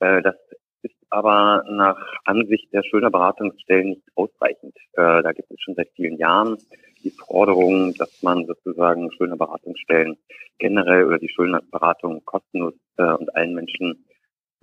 Äh, 0.00 0.22
das 0.22 0.36
ist 0.82 0.94
aber 1.10 1.64
nach 1.68 1.98
Ansicht 2.24 2.72
der 2.72 2.82
Schuldnerberatungsstellen 2.82 3.90
nicht 3.90 4.08
ausreichend. 4.14 4.76
Äh, 4.92 5.22
da 5.22 5.32
gibt 5.32 5.50
es 5.50 5.60
schon 5.60 5.74
seit 5.74 5.90
vielen 5.94 6.16
Jahren 6.16 6.56
die 7.04 7.10
Forderung, 7.10 7.94
dass 7.94 8.22
man 8.22 8.46
sozusagen 8.46 9.10
Schuldnerberatungsstellen 9.12 10.16
generell 10.58 11.04
oder 11.04 11.18
die 11.18 11.28
Schuldnerberatung 11.28 12.24
kostenlos 12.24 12.74
äh, 12.96 13.12
und 13.12 13.34
allen 13.36 13.54
Menschen 13.54 14.04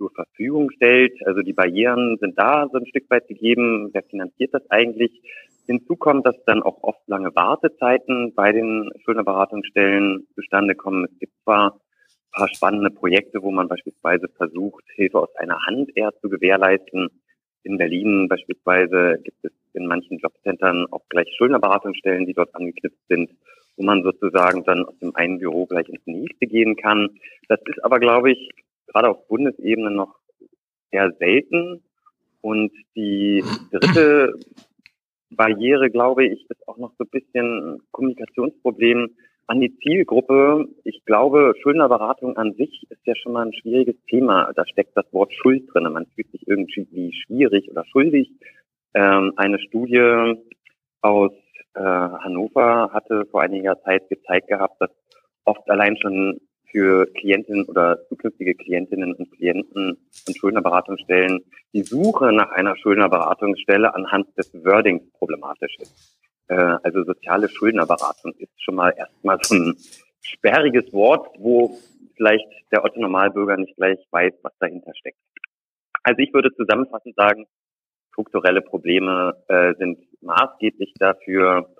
zur 0.04 0.26
Verfügung 0.26 0.70
stellt. 0.70 1.14
Also 1.26 1.40
die 1.40 1.52
Barrieren 1.52 2.18
sind 2.20 2.38
da 2.38 2.68
so 2.70 2.78
ein 2.78 2.86
Stück 2.86 3.08
weit 3.10 3.26
gegeben. 3.28 3.90
Wer 3.92 4.02
finanziert 4.02 4.52
das 4.52 4.70
eigentlich? 4.70 5.22
Hinzu 5.66 5.96
kommt, 5.96 6.26
dass 6.26 6.36
dann 6.44 6.62
auch 6.62 6.82
oft 6.82 7.00
lange 7.06 7.34
Wartezeiten 7.34 8.34
bei 8.34 8.52
den 8.52 8.90
Schuldnerberatungsstellen 9.02 10.26
zustande 10.34 10.74
kommen. 10.74 11.06
Es 11.10 11.18
gibt 11.18 11.32
zwar 11.42 11.74
ein 11.74 11.80
paar 12.32 12.48
spannende 12.48 12.90
Projekte, 12.90 13.42
wo 13.42 13.50
man 13.50 13.68
beispielsweise 13.68 14.28
versucht, 14.36 14.84
Hilfe 14.94 15.20
aus 15.20 15.34
einer 15.36 15.64
Hand 15.66 15.90
eher 15.96 16.12
zu 16.20 16.28
gewährleisten. 16.28 17.08
In 17.62 17.78
Berlin 17.78 18.28
beispielsweise 18.28 19.20
gibt 19.24 19.42
es 19.42 19.52
in 19.72 19.86
manchen 19.86 20.18
Jobcentern 20.18 20.86
auch 20.90 21.08
gleich 21.08 21.32
Schuldnerberatungsstellen, 21.36 22.26
die 22.26 22.34
dort 22.34 22.54
angeknüpft 22.54 23.00
sind, 23.08 23.30
wo 23.76 23.84
man 23.84 24.02
sozusagen 24.02 24.64
dann 24.64 24.84
aus 24.84 24.98
dem 24.98 25.16
einen 25.16 25.38
Büro 25.38 25.64
gleich 25.64 25.88
ins 25.88 26.06
nächste 26.06 26.46
gehen 26.46 26.76
kann. 26.76 27.08
Das 27.48 27.60
ist 27.66 27.82
aber, 27.82 28.00
glaube 28.00 28.32
ich, 28.32 28.50
gerade 28.94 29.10
auf 29.10 29.26
Bundesebene 29.28 29.90
noch 29.90 30.14
eher 30.90 31.12
selten. 31.18 31.82
Und 32.40 32.72
die 32.94 33.42
dritte 33.72 34.34
Barriere, 35.30 35.90
glaube 35.90 36.26
ich, 36.26 36.48
ist 36.48 36.68
auch 36.68 36.78
noch 36.78 36.92
so 36.98 37.04
ein 37.04 37.10
bisschen 37.10 37.82
Kommunikationsproblem 37.90 39.10
an 39.46 39.60
die 39.60 39.76
Zielgruppe. 39.78 40.68
Ich 40.84 41.04
glaube, 41.04 41.54
Schuldnerberatung 41.60 42.36
an 42.36 42.54
sich 42.54 42.86
ist 42.88 43.04
ja 43.04 43.14
schon 43.16 43.32
mal 43.32 43.46
ein 43.46 43.52
schwieriges 43.52 43.96
Thema. 44.08 44.52
Da 44.54 44.66
steckt 44.66 44.96
das 44.96 45.12
Wort 45.12 45.32
Schuld 45.32 45.64
drin. 45.72 45.92
Man 45.92 46.06
fühlt 46.14 46.30
sich 46.30 46.46
irgendwie 46.46 47.12
schwierig 47.12 47.70
oder 47.70 47.84
schuldig. 47.86 48.30
Ähm, 48.94 49.32
eine 49.36 49.58
Studie 49.58 50.36
aus 51.02 51.32
äh, 51.74 51.80
Hannover 51.80 52.90
hatte 52.92 53.26
vor 53.30 53.42
einiger 53.42 53.80
Zeit 53.82 54.08
gezeigt 54.08 54.48
gehabt, 54.48 54.80
dass 54.80 54.90
oft 55.44 55.68
allein 55.68 55.96
schon 55.96 56.40
für 56.74 57.06
Klientinnen 57.14 57.66
oder 57.66 58.04
zukünftige 58.08 58.56
Klientinnen 58.56 59.14
und 59.14 59.30
Klienten 59.30 59.96
und 60.26 60.36
Schuldnerberatungsstellen 60.36 61.44
die 61.72 61.84
Suche 61.84 62.32
nach 62.32 62.50
einer 62.50 62.76
Schuldnerberatungsstelle 62.76 63.94
anhand 63.94 64.26
des 64.36 64.52
Wordings 64.64 65.08
problematisch 65.12 65.76
ist. 65.78 66.18
Äh, 66.48 66.56
also 66.82 67.04
soziale 67.04 67.48
Schuldnerberatung 67.48 68.32
ist 68.38 68.50
schon 68.60 68.74
mal 68.74 68.92
erstmal 68.96 69.38
so 69.42 69.54
ein 69.54 69.76
sperriges 70.20 70.92
Wort, 70.92 71.28
wo 71.38 71.78
vielleicht 72.16 72.48
der 72.72 72.84
Otto 72.84 73.00
Normalbürger 73.00 73.56
nicht 73.56 73.76
gleich 73.76 74.00
weiß, 74.10 74.32
was 74.42 74.52
dahinter 74.58 74.92
steckt. 74.96 75.18
Also 76.02 76.18
ich 76.18 76.34
würde 76.34 76.52
zusammenfassend 76.56 77.14
sagen, 77.14 77.46
strukturelle 78.10 78.62
Probleme 78.62 79.36
äh, 79.46 79.74
sind 79.78 80.00
maßgeblich 80.22 80.92
dafür 80.98 81.72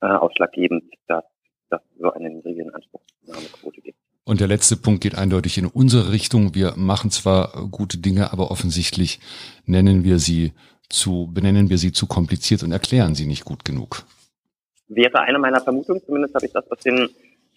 äh, 0.00 0.06
ausschlaggebend, 0.06 0.92
dass, 1.06 1.24
dass 1.68 1.82
so 2.00 2.10
eine 2.10 2.30
niedrige 2.30 2.74
Anspruchsnahmequote 2.74 3.80
gibt. 3.80 3.98
Und 4.24 4.40
der 4.40 4.48
letzte 4.48 4.76
Punkt 4.76 5.02
geht 5.02 5.16
eindeutig 5.16 5.58
in 5.58 5.66
unsere 5.66 6.12
Richtung. 6.12 6.54
Wir 6.54 6.74
machen 6.76 7.10
zwar 7.10 7.68
gute 7.70 7.98
Dinge, 7.98 8.32
aber 8.32 8.50
offensichtlich 8.50 9.18
nennen 9.66 10.04
wir 10.04 10.18
sie 10.18 10.52
zu, 10.88 11.30
benennen 11.32 11.70
wir 11.70 11.78
sie 11.78 11.92
zu 11.92 12.06
kompliziert 12.06 12.62
und 12.62 12.72
erklären 12.72 13.14
sie 13.14 13.26
nicht 13.26 13.44
gut 13.44 13.64
genug. 13.64 14.04
Wäre 14.88 15.20
eine 15.20 15.38
meiner 15.38 15.60
Vermutungen, 15.60 16.02
zumindest 16.04 16.34
habe 16.34 16.46
ich 16.46 16.52
das 16.52 16.70
aus 16.70 16.78
den 16.80 17.08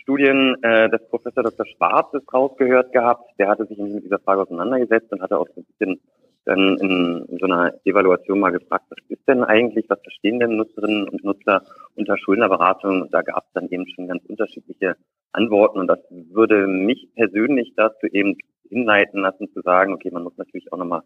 Studien 0.03 0.55
äh, 0.61 0.89
des 0.89 1.01
Professor 1.09 1.43
Dr. 1.43 1.65
Schwarzes 1.65 2.21
rausgehört 2.31 2.91
gehabt. 2.91 3.31
Der 3.39 3.47
hatte 3.47 3.65
sich 3.65 3.77
mit 3.77 4.03
dieser 4.03 4.19
Frage 4.19 4.41
auseinandergesetzt 4.41 5.11
und 5.11 5.21
hatte 5.21 5.37
auch 5.37 5.47
so 5.55 5.61
ein 5.61 5.65
bisschen 5.65 5.99
dann 6.45 6.77
in, 6.77 7.25
in 7.29 7.37
so 7.39 7.45
einer 7.45 7.73
Evaluation 7.85 8.39
mal 8.39 8.51
gefragt, 8.51 8.85
was 8.89 8.99
ist 9.09 9.27
denn 9.27 9.43
eigentlich, 9.43 9.89
was 9.89 10.01
verstehen 10.01 10.39
denn 10.39 10.57
Nutzerinnen 10.57 11.07
und 11.07 11.23
Nutzer 11.23 11.63
unter 11.95 12.17
Schuldnerberatung? 12.17 13.03
Und 13.03 13.13
da 13.13 13.21
gab 13.21 13.45
es 13.45 13.53
dann 13.53 13.69
eben 13.69 13.87
schon 13.87 14.07
ganz 14.07 14.23
unterschiedliche 14.25 14.95
Antworten. 15.31 15.79
Und 15.79 15.87
das 15.87 15.99
würde 16.09 16.67
mich 16.67 17.09
persönlich 17.15 17.73
dazu 17.75 18.07
eben 18.07 18.37
hinleiten 18.69 19.21
lassen, 19.21 19.51
zu 19.53 19.61
sagen, 19.61 19.93
okay, 19.93 20.09
man 20.11 20.23
muss 20.23 20.37
natürlich 20.37 20.71
auch 20.73 20.77
nochmal 20.77 21.03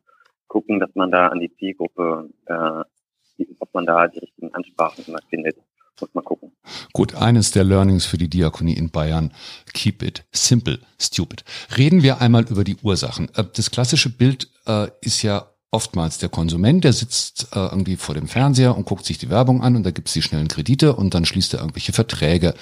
gucken, 0.48 0.80
dass 0.80 0.94
man 0.96 1.12
da 1.12 1.28
an 1.28 1.40
die 1.40 1.54
Zielgruppe, 1.56 2.30
äh, 2.46 3.46
ob 3.60 3.74
man 3.74 3.86
da 3.86 4.08
die 4.08 4.20
richtigen 4.20 4.54
Ansprachen 4.54 5.04
immer 5.08 5.20
findet. 5.30 5.58
Muss 6.00 6.10
man 6.14 6.24
gucken. 6.24 6.52
Gut, 6.94 7.16
eines 7.16 7.52
der 7.52 7.64
Learnings 7.64 8.06
für 8.06 8.18
die 8.18 8.30
Diakonie 8.30 8.74
in 8.74 8.90
Bayern. 8.90 9.32
Keep 9.74 10.04
it 10.04 10.26
simple, 10.32 10.80
stupid. 11.00 11.44
Reden 11.78 12.04
wir 12.04 12.22
einmal 12.22 12.46
über 12.46 12.64
die 12.64 12.78
Ursachen. 12.82 13.30
Äh, 13.36 13.46
das 13.54 13.72
klassische 13.72 14.10
Bild 14.10 14.50
äh, 14.66 14.88
ist 15.02 15.22
ja 15.22 15.48
oftmals 15.72 16.18
der 16.18 16.30
Konsument, 16.30 16.84
der 16.84 16.94
sitzt 16.94 17.50
äh, 17.54 17.60
irgendwie 17.60 17.98
vor 17.98 18.16
dem 18.16 18.28
Fernseher 18.28 18.76
und 18.76 18.86
guckt 18.86 19.06
sich 19.06 19.18
die 19.18 19.30
Werbung 19.30 19.62
an 19.62 19.76
und 19.76 19.84
da 19.84 19.92
gibt 19.92 20.08
es 20.08 20.14
die 20.14 20.22
schnellen 20.22 20.48
Kredite 20.48 20.96
und 20.96 21.14
dann 21.14 21.26
schließt 21.26 21.54
er 21.54 21.60
irgendwelche 21.60 21.94
Verträge 21.94 22.54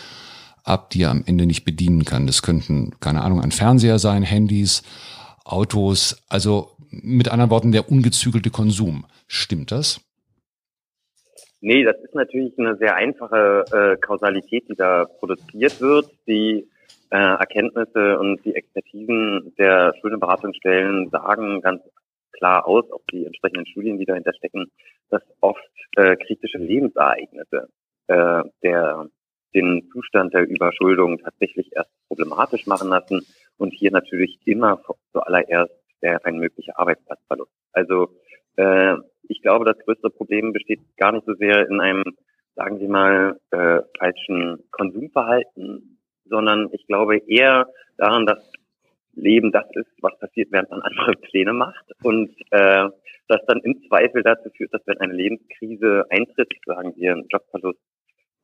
ab, 0.64 0.90
die 0.90 1.04
er 1.04 1.12
am 1.12 1.24
Ende 1.26 1.46
nicht 1.46 1.64
bedienen 1.64 2.06
kann. 2.06 2.26
Das 2.26 2.42
könnten, 2.42 3.00
keine 3.00 3.22
Ahnung, 3.22 3.42
ein 3.42 3.52
Fernseher 3.52 4.00
sein, 4.00 4.24
Handys, 4.24 4.82
Autos, 5.44 6.18
also 6.28 6.76
mit 6.90 7.30
anderen 7.30 7.52
Worten 7.52 7.72
der 7.72 7.92
ungezügelte 7.92 8.50
Konsum. 8.50 9.06
Stimmt 9.28 9.72
das? 9.72 10.00
Nee, 11.68 11.84
das 11.84 11.98
ist 12.04 12.14
natürlich 12.14 12.54
eine 12.60 12.78
sehr 12.78 12.96
einfache 12.96 13.66
äh, 13.74 13.98
Kausalität, 13.98 14.70
die 14.70 14.76
da 14.76 15.06
produziert 15.06 15.82
wird. 15.82 16.12
Die 16.28 16.70
äh, 17.10 17.18
Erkenntnisse 17.18 18.20
und 18.20 18.46
die 18.46 18.54
Expertisen 18.54 19.52
der 19.58 19.96
Schuldenberatungsstellen 20.00 21.10
sagen 21.10 21.62
ganz 21.62 21.82
klar 22.34 22.68
aus, 22.68 22.86
auch 22.92 23.02
die 23.12 23.26
entsprechenden 23.26 23.66
Studien, 23.66 23.98
die 23.98 24.06
dahinter 24.06 24.36
stecken, 24.36 24.70
dass 25.10 25.24
oft 25.42 25.60
äh, 25.98 26.16
kritische 26.18 26.60
Lebensereignisse 26.60 27.70
äh, 28.10 28.44
der 28.62 29.08
den 29.56 29.90
Zustand 29.92 30.36
der 30.36 30.48
Überschuldung 30.48 31.18
tatsächlich 31.18 31.72
erst 31.76 31.90
problematisch 32.08 32.68
machen 32.68 32.90
lassen 32.90 33.26
und 33.58 33.74
hier 33.74 33.90
natürlich 33.90 34.38
immer 34.46 34.84
zuallererst 35.14 35.74
der 36.04 36.24
ein 36.26 36.38
möglicher 36.38 36.78
Arbeitsplatzverlust. 36.78 37.52
Also 37.74 38.10
äh, 38.58 38.96
ich 39.28 39.42
glaube, 39.42 39.66
das 39.66 39.78
größte 39.86 40.10
Problem 40.10 40.54
besteht 40.54 40.82
gar 40.98 41.12
nicht 41.12 41.26
so 41.26 41.34
sehr 41.36 41.68
in 41.68 41.82
einem, 41.82 42.04
sagen 42.56 42.80
Sie 42.80 42.88
mal, 42.88 43.40
äh, 43.52 43.82
falschen 43.98 44.64
Konsumverhalten, 44.72 46.00
sondern 46.26 46.70
ich 46.72 46.86
glaube 46.88 47.18
eher 47.18 47.68
daran, 47.98 48.26
dass 48.26 48.52
Leben 49.14 49.52
das 49.52 49.66
ist, 49.76 49.92
was 50.02 50.18
passiert, 50.20 50.52
während 50.52 50.70
man 50.70 50.82
andere 50.82 51.14
Pläne 51.30 51.54
macht 51.54 51.86
und 52.04 52.36
äh, 52.52 52.90
das 53.28 53.42
dann 53.48 53.60
im 53.62 53.82
Zweifel 53.88 54.22
dazu 54.22 54.50
führt, 54.56 54.74
dass 54.74 54.86
wenn 54.86 55.00
eine 55.00 55.14
Lebenskrise 55.14 56.06
eintritt, 56.10 56.54
sagen 56.66 56.94
wir 56.96 57.24
Jobverlust, 57.30 57.80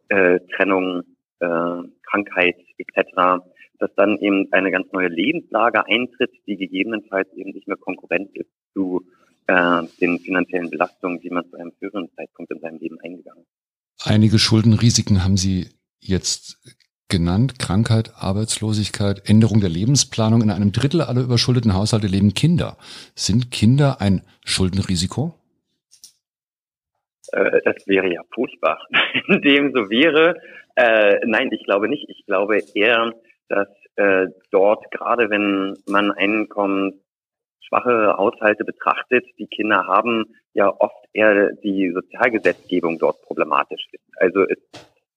äh, 0.09 0.39
Trennung, 0.55 1.03
äh, 1.39 1.83
Krankheit 2.09 2.55
etc., 2.77 3.43
dass 3.79 3.93
dann 3.95 4.17
eben 4.17 4.47
eine 4.51 4.71
ganz 4.71 4.91
neue 4.91 5.07
Lebenslage 5.07 5.85
eintritt, 5.85 6.31
die 6.47 6.57
gegebenenfalls 6.57 7.31
eben 7.33 7.51
nicht 7.51 7.67
mehr 7.67 7.77
Konkurrent 7.77 8.35
ist 8.35 8.49
zu 8.73 9.01
äh, 9.47 9.83
den 9.99 10.19
finanziellen 10.19 10.69
Belastungen, 10.69 11.19
die 11.19 11.29
man 11.29 11.49
zu 11.49 11.57
einem 11.57 11.71
früheren 11.73 12.09
Zeitpunkt 12.15 12.51
in 12.51 12.59
seinem 12.59 12.79
Leben 12.79 12.99
eingegangen 13.01 13.43
ist. 13.43 14.07
Einige 14.07 14.39
Schuldenrisiken 14.39 15.23
haben 15.23 15.37
Sie 15.37 15.69
jetzt 15.99 16.57
genannt. 17.11 17.59
Krankheit, 17.59 18.11
Arbeitslosigkeit, 18.15 19.29
Änderung 19.29 19.59
der 19.59 19.69
Lebensplanung. 19.69 20.41
In 20.41 20.49
einem 20.49 20.71
Drittel 20.71 21.01
aller 21.01 21.21
überschuldeten 21.21 21.75
Haushalte 21.75 22.07
leben 22.07 22.33
Kinder. 22.33 22.77
Sind 23.13 23.51
Kinder 23.51 24.01
ein 24.01 24.23
Schuldenrisiko? 24.45 25.35
Äh, 27.31 27.61
das 27.63 27.85
wäre 27.85 28.11
ja 28.11 28.21
furchtbar, 28.33 28.79
wenn 29.27 29.41
dem 29.41 29.71
so 29.73 29.89
wäre. 29.89 30.41
Äh, 30.75 31.19
nein, 31.25 31.51
ich 31.51 31.63
glaube 31.65 31.87
nicht. 31.87 32.09
Ich 32.09 32.25
glaube 32.25 32.63
eher, 32.73 33.13
dass 33.49 33.67
äh, 33.97 34.27
dort, 34.49 34.89
gerade 34.91 35.29
wenn 35.29 35.77
man 35.87 36.11
Einkommen 36.11 37.01
schwache 37.61 38.15
Haushalte 38.17 38.63
betrachtet, 38.63 39.25
die 39.37 39.47
Kinder 39.47 39.85
haben, 39.87 40.25
ja 40.53 40.73
oft 40.79 41.05
eher 41.13 41.51
die 41.63 41.91
Sozialgesetzgebung 41.93 42.99
dort 42.99 43.21
problematisch 43.21 43.87
ist. 43.91 44.03
Also 44.17 44.45
es, 44.47 44.57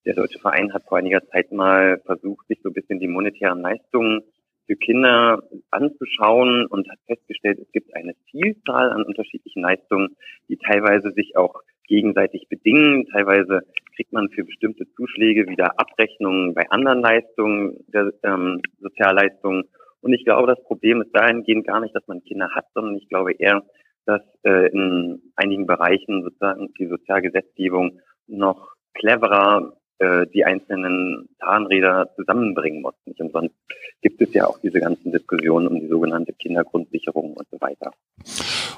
der 0.04 0.14
Deutsche 0.14 0.38
Verein 0.38 0.72
hat 0.72 0.84
vor 0.84 0.98
einiger 0.98 1.24
Zeit 1.28 1.52
mal 1.52 2.00
versucht, 2.04 2.46
sich 2.48 2.60
so 2.62 2.70
ein 2.70 2.74
bisschen 2.74 3.00
die 3.00 3.08
monetären 3.08 3.60
Leistungen 3.60 4.22
für 4.66 4.76
Kinder 4.76 5.42
anzuschauen 5.70 6.66
und 6.66 6.88
hat 6.88 6.98
festgestellt, 7.06 7.58
es 7.58 7.70
gibt 7.72 7.94
eine 7.94 8.14
Vielzahl 8.30 8.90
an 8.90 9.04
unterschiedlichen 9.04 9.62
Leistungen, 9.62 10.16
die 10.48 10.56
teilweise 10.56 11.10
sich 11.12 11.36
auch 11.36 11.60
gegenseitig 11.86 12.48
bedingen. 12.48 13.06
Teilweise 13.12 13.62
kriegt 13.94 14.12
man 14.12 14.30
für 14.30 14.44
bestimmte 14.44 14.86
Zuschläge 14.96 15.46
wieder 15.48 15.78
Abrechnungen 15.78 16.54
bei 16.54 16.68
anderen 16.70 17.00
Leistungen 17.00 17.84
der 17.88 18.12
ähm, 18.22 18.60
Sozialleistungen. 18.80 19.64
Und 20.04 20.12
ich 20.12 20.24
glaube, 20.24 20.46
das 20.46 20.62
Problem 20.64 21.00
ist 21.00 21.12
dahingehend 21.14 21.66
gar 21.66 21.80
nicht, 21.80 21.94
dass 21.94 22.06
man 22.06 22.22
Kinder 22.22 22.50
hat, 22.54 22.66
sondern 22.74 22.96
ich 22.96 23.08
glaube 23.08 23.32
eher, 23.32 23.62
dass 24.04 24.20
äh, 24.42 24.70
in 24.70 25.32
einigen 25.34 25.66
Bereichen 25.66 26.22
sozusagen 26.22 26.74
die 26.78 26.88
Sozialgesetzgebung 26.88 28.00
noch 28.26 28.74
cleverer 28.92 29.78
äh, 29.98 30.26
die 30.26 30.44
einzelnen 30.44 31.30
Zahnräder 31.40 32.10
zusammenbringen 32.16 32.82
muss. 32.82 32.94
Nicht 33.06 33.20
umsonst 33.22 33.54
gibt 34.02 34.20
es 34.20 34.34
ja 34.34 34.46
auch 34.46 34.58
diese 34.58 34.78
ganzen 34.78 35.10
Diskussionen 35.10 35.68
um 35.68 35.80
die 35.80 35.88
sogenannte 35.88 36.34
Kindergrundsicherung 36.34 37.32
und 37.32 37.46
so 37.50 37.58
weiter. 37.62 37.92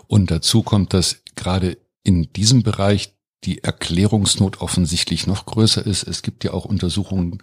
Und 0.06 0.30
dazu 0.30 0.62
kommt, 0.62 0.95
dass 0.95 1.25
gerade 1.35 1.76
in 2.04 2.33
diesem 2.35 2.62
Bereich 2.62 3.14
die 3.42 3.64
Erklärungsnot 3.64 4.61
offensichtlich 4.61 5.26
noch 5.26 5.45
größer 5.45 5.85
ist. 5.85 6.06
Es 6.06 6.23
gibt 6.23 6.45
ja 6.45 6.52
auch 6.52 6.66
Untersuchungen, 6.66 7.42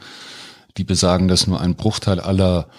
die 0.77 0.85
besagen, 0.85 1.27
dass 1.27 1.47
nur 1.47 1.59
ein 1.59 1.75
Bruchteil 1.75 2.21
aller 2.21 2.69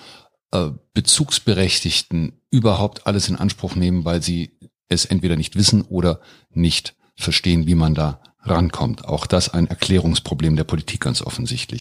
äh, 0.55 0.71
Bezugsberechtigten 0.95 2.41
überhaupt 2.51 3.07
alles 3.07 3.29
in 3.29 3.37
Anspruch 3.37 3.75
nehmen, 3.77 4.05
weil 4.05 4.23
sie 4.23 4.53
es 4.89 5.05
entweder 5.05 5.37
nicht 5.37 5.57
wissen 5.57 5.83
oder 5.83 6.21
nicht 6.51 6.95
verstehen, 7.17 7.67
wie 7.67 7.75
man 7.75 7.95
da 7.95 8.21
rankommt. 8.43 9.05
Auch 9.07 9.27
das 9.27 9.53
ein 9.53 9.67
Erklärungsproblem 9.67 10.57
der 10.57 10.65
Politik 10.65 11.01
ganz 11.01 11.23
offensichtlich. 11.23 11.81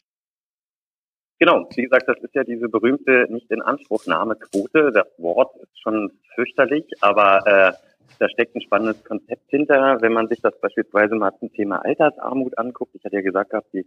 Genau, 1.40 1.68
wie 1.76 1.84
gesagt, 1.84 2.08
das 2.08 2.18
ist 2.22 2.34
ja 2.36 2.44
diese 2.44 2.70
berühmte 2.70 3.28
Nicht-in-Anspruchnahme-Quote. 3.30 4.92
Das 4.94 5.08
Wort 5.18 5.56
ist 5.62 5.80
schon 5.82 6.12
fürchterlich, 6.36 6.86
aber 7.02 7.46
äh, 7.46 7.74
da 8.20 8.30
steckt 8.30 8.56
ein 8.56 8.62
spannendes 8.62 9.04
Konzept 9.04 9.50
hinter. 9.50 9.98
Wenn 10.02 10.14
man 10.14 10.28
sich 10.30 10.40
das 10.42 10.58
beispielsweise 10.60 11.16
mal 11.16 11.34
zum 11.40 11.52
Thema 11.52 11.84
Altersarmut 11.84 12.58
anguckt, 12.58 12.96
ich 12.96 13.04
hatte 13.04 13.16
ja 13.16 13.22
gesagt 13.22 13.54
die 13.74 13.86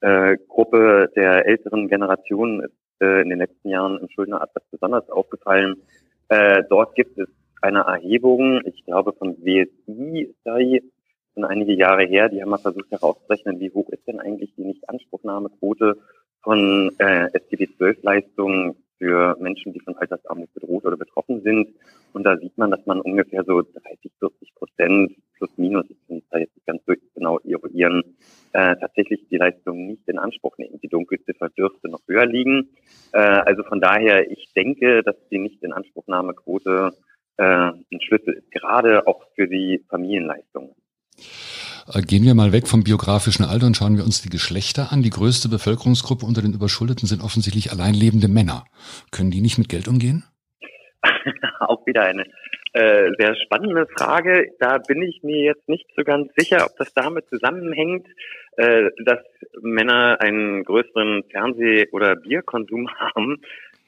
äh, 0.00 0.36
Gruppe 0.48 1.10
der 1.16 1.46
älteren 1.46 1.88
Generationen 1.88 2.60
ist 2.60 2.74
äh, 3.00 3.22
in 3.22 3.30
den 3.30 3.38
letzten 3.38 3.68
Jahren 3.68 3.98
im 3.98 4.08
Schuldneratlas 4.08 4.64
besonders 4.70 5.08
aufgefallen. 5.10 5.82
Äh, 6.28 6.64
dort 6.68 6.94
gibt 6.94 7.18
es 7.18 7.28
eine 7.62 7.80
Erhebung, 7.80 8.60
ich 8.64 8.84
glaube 8.84 9.12
von 9.12 9.36
WSI 9.38 10.34
sei 10.44 10.80
schon 11.34 11.44
einige 11.44 11.74
Jahre 11.74 12.04
her, 12.04 12.28
die 12.28 12.40
haben 12.40 12.50
mal 12.50 12.58
versucht 12.58 12.90
herauszurechnen, 12.90 13.60
wie 13.60 13.70
hoch 13.70 13.88
ist 13.90 14.06
denn 14.06 14.20
eigentlich 14.20 14.54
die 14.56 14.64
Nichtanspruchnahmequote 14.64 15.98
von 16.42 16.92
äh, 16.98 17.26
SGB-12-Leistungen 17.32 18.76
für 18.98 19.36
Menschen, 19.40 19.72
die 19.72 19.80
von 19.80 19.96
Altersarmut 19.96 20.52
bedroht 20.54 20.84
oder 20.84 20.96
betroffen 20.96 21.42
sind. 21.42 21.68
Und 22.12 22.24
da 22.24 22.36
sieht 22.36 22.56
man, 22.56 22.70
dass 22.70 22.84
man 22.86 23.00
ungefähr 23.00 23.44
so 23.44 23.62
30, 23.62 24.12
40 24.18 24.54
Prozent 24.54 25.16
plus 25.36 25.50
minus, 25.56 25.84
ich 25.90 25.98
kann 26.08 26.22
da 26.30 26.38
jetzt 26.38 26.56
nicht 26.56 26.66
ganz 26.66 26.82
genau 27.14 27.38
eruieren, 27.40 28.02
äh, 28.52 28.76
tatsächlich 28.76 29.26
die 29.30 29.36
Leistungen 29.36 29.86
nicht 29.86 30.08
in 30.08 30.18
Anspruch 30.18 30.56
nehmen. 30.58 30.80
Die 30.80 30.88
Dunkelziffer 30.88 31.50
dürfte 31.50 31.88
noch 31.88 32.00
höher 32.06 32.26
liegen. 32.26 32.70
Äh, 33.12 33.18
also 33.18 33.62
von 33.64 33.80
daher, 33.80 34.30
ich 34.30 34.52
denke, 34.54 35.02
dass 35.02 35.16
die 35.30 35.38
Nicht-in-Anspruchnahmequote 35.38 36.92
äh, 37.36 37.42
ein 37.42 38.00
Schlüssel 38.00 38.34
ist, 38.34 38.50
gerade 38.50 39.06
auch 39.06 39.26
für 39.34 39.46
die 39.46 39.84
Familienleistungen. 39.88 40.74
Äh, 41.92 42.02
gehen 42.02 42.24
wir 42.24 42.34
mal 42.34 42.52
weg 42.52 42.66
vom 42.66 42.84
biografischen 42.84 43.44
Alter 43.44 43.66
und 43.66 43.76
schauen 43.76 43.96
wir 43.96 44.04
uns 44.04 44.22
die 44.22 44.30
Geschlechter 44.30 44.92
an. 44.92 45.02
Die 45.02 45.10
größte 45.10 45.48
Bevölkerungsgruppe 45.48 46.26
unter 46.26 46.42
den 46.42 46.52
Überschuldeten 46.52 47.06
sind 47.06 47.22
offensichtlich 47.22 47.70
alleinlebende 47.70 48.28
Männer. 48.28 48.64
Können 49.12 49.30
die 49.30 49.40
nicht 49.40 49.58
mit 49.58 49.68
Geld 49.68 49.88
umgehen? 49.88 50.24
Auch 51.60 51.86
wieder 51.86 52.02
eine 52.02 52.24
äh, 52.72 53.10
sehr 53.18 53.36
spannende 53.36 53.86
Frage. 53.96 54.50
Da 54.58 54.78
bin 54.78 55.02
ich 55.02 55.22
mir 55.22 55.44
jetzt 55.44 55.68
nicht 55.68 55.86
so 55.96 56.02
ganz 56.04 56.30
sicher, 56.36 56.66
ob 56.66 56.76
das 56.76 56.92
damit 56.92 57.28
zusammenhängt, 57.28 58.06
äh, 58.56 58.90
dass 59.04 59.20
Männer 59.62 60.20
einen 60.20 60.64
größeren 60.64 61.24
Fernseh- 61.30 61.88
oder 61.92 62.16
Bierkonsum 62.16 62.90
haben. 62.98 63.40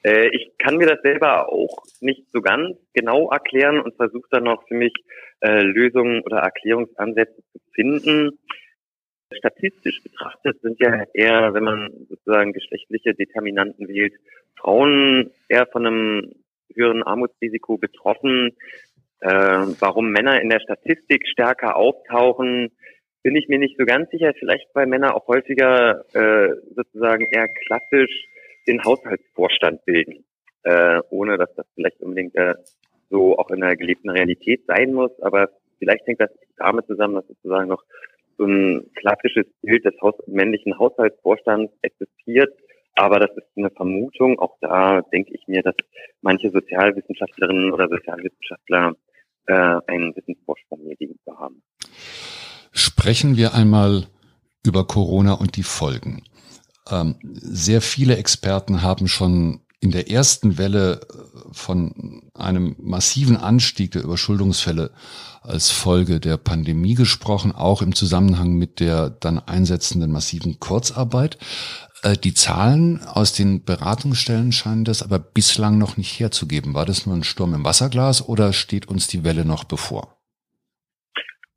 Äh, 0.03 0.29
ich 0.35 0.57
kann 0.57 0.77
mir 0.77 0.87
das 0.87 1.01
selber 1.01 1.49
auch 1.49 1.83
nicht 2.01 2.25
so 2.31 2.41
ganz 2.41 2.77
genau 2.93 3.29
erklären 3.29 3.79
und 3.79 3.95
versuche 3.95 4.27
dann 4.31 4.43
noch 4.43 4.67
für 4.67 4.75
mich 4.75 4.93
äh, 5.41 5.61
Lösungen 5.61 6.21
oder 6.21 6.39
Erklärungsansätze 6.39 7.41
zu 7.51 7.59
finden. 7.73 8.39
Statistisch 9.31 10.01
betrachtet 10.01 10.59
sind 10.61 10.79
ja 10.79 11.03
eher, 11.13 11.53
wenn 11.53 11.63
man 11.63 11.91
sozusagen 12.09 12.53
geschlechtliche 12.53 13.13
Determinanten 13.13 13.87
wählt, 13.87 14.13
Frauen 14.57 15.31
eher 15.47 15.67
von 15.67 15.85
einem 15.85 16.35
höheren 16.75 17.03
Armutsrisiko 17.03 17.77
betroffen. 17.77 18.55
Äh, 19.21 19.29
warum 19.79 20.11
Männer 20.11 20.41
in 20.41 20.49
der 20.49 20.61
Statistik 20.61 21.27
stärker 21.27 21.75
auftauchen, 21.75 22.71
bin 23.21 23.35
ich 23.35 23.49
mir 23.49 23.59
nicht 23.59 23.77
so 23.77 23.85
ganz 23.85 24.09
sicher. 24.11 24.33
Vielleicht 24.37 24.67
weil 24.73 24.87
Männer 24.87 25.15
auch 25.15 25.27
häufiger 25.27 26.05
äh, 26.13 26.55
sozusagen 26.75 27.27
eher 27.29 27.47
klassisch 27.67 28.27
den 28.69 28.83
Haushaltsvorstand 28.83 29.83
bilden, 29.85 30.25
äh, 30.63 30.99
ohne 31.09 31.37
dass 31.37 31.53
das 31.55 31.65
vielleicht 31.75 31.99
unbedingt 32.01 32.35
äh, 32.35 32.55
so 33.09 33.37
auch 33.37 33.49
in 33.49 33.61
der 33.61 33.75
gelebten 33.75 34.09
Realität 34.09 34.65
sein 34.67 34.93
muss. 34.93 35.11
Aber 35.21 35.49
vielleicht 35.79 36.05
hängt 36.07 36.21
das 36.21 36.31
damit 36.57 36.85
zusammen, 36.87 37.15
dass 37.15 37.27
sozusagen 37.27 37.67
noch 37.67 37.83
so 38.37 38.45
ein 38.45 38.89
klassisches 38.95 39.45
Bild 39.61 39.83
des 39.85 39.99
Haus 40.01 40.15
männlichen 40.27 40.77
Haushaltsvorstands 40.77 41.73
existiert. 41.81 42.53
Aber 42.95 43.19
das 43.19 43.31
ist 43.35 43.47
eine 43.55 43.69
Vermutung. 43.71 44.39
Auch 44.39 44.57
da 44.61 45.01
denke 45.01 45.33
ich 45.33 45.47
mir, 45.47 45.61
dass 45.63 45.75
manche 46.21 46.49
Sozialwissenschaftlerinnen 46.49 47.71
oder 47.71 47.87
Sozialwissenschaftler 47.89 48.93
äh, 49.47 49.53
einen 49.87 50.15
Wissensvorsprung 50.15 50.83
mir 50.83 50.95
gegenüber 50.95 51.37
haben. 51.37 51.61
Sprechen 52.71 53.35
wir 53.37 53.53
einmal 53.53 54.05
über 54.65 54.85
Corona 54.85 55.33
und 55.33 55.55
die 55.55 55.63
Folgen. 55.63 56.23
Ähm, 56.89 57.15
sehr 57.23 57.81
viele 57.81 58.17
Experten 58.17 58.81
haben 58.81 59.07
schon 59.07 59.61
in 59.81 59.91
der 59.91 60.11
ersten 60.11 60.57
Welle 60.57 61.01
äh, 61.01 61.39
von 61.51 62.21
einem 62.33 62.75
massiven 62.79 63.37
Anstieg 63.37 63.91
der 63.91 64.03
Überschuldungsfälle 64.03 64.91
als 65.41 65.71
Folge 65.71 66.19
der 66.19 66.37
Pandemie 66.37 66.95
gesprochen, 66.95 67.53
auch 67.53 67.81
im 67.81 67.95
Zusammenhang 67.95 68.53
mit 68.53 68.79
der 68.79 69.09
dann 69.09 69.39
einsetzenden 69.39 70.11
massiven 70.11 70.59
Kurzarbeit. 70.59 71.37
Äh, 72.03 72.17
die 72.17 72.33
Zahlen 72.33 73.03
aus 73.03 73.33
den 73.33 73.63
Beratungsstellen 73.63 74.51
scheinen 74.51 74.85
das 74.85 75.01
aber 75.01 75.19
bislang 75.19 75.77
noch 75.77 75.97
nicht 75.97 76.19
herzugeben. 76.19 76.73
War 76.73 76.85
das 76.85 77.05
nur 77.05 77.15
ein 77.15 77.23
Sturm 77.23 77.53
im 77.53 77.63
Wasserglas 77.63 78.27
oder 78.27 78.53
steht 78.53 78.87
uns 78.87 79.07
die 79.07 79.23
Welle 79.23 79.45
noch 79.45 79.63
bevor? 79.63 80.18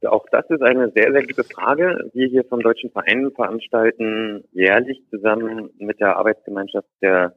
Auch 0.05 0.27
das 0.31 0.49
ist 0.51 0.63
eine 0.63 0.91
sehr, 0.91 1.13
sehr 1.13 1.27
gute 1.27 1.45
Frage. 1.45 2.11
Wir 2.13 2.27
hier 2.29 2.45
vom 2.45 2.61
Deutschen 2.61 2.91
Verein 2.91 3.31
veranstalten 3.33 4.45
jährlich 4.53 5.01
zusammen 5.11 5.71
mit 5.79 6.01
der 6.01 6.17
Arbeitsgemeinschaft 6.17 6.89
der 7.01 7.35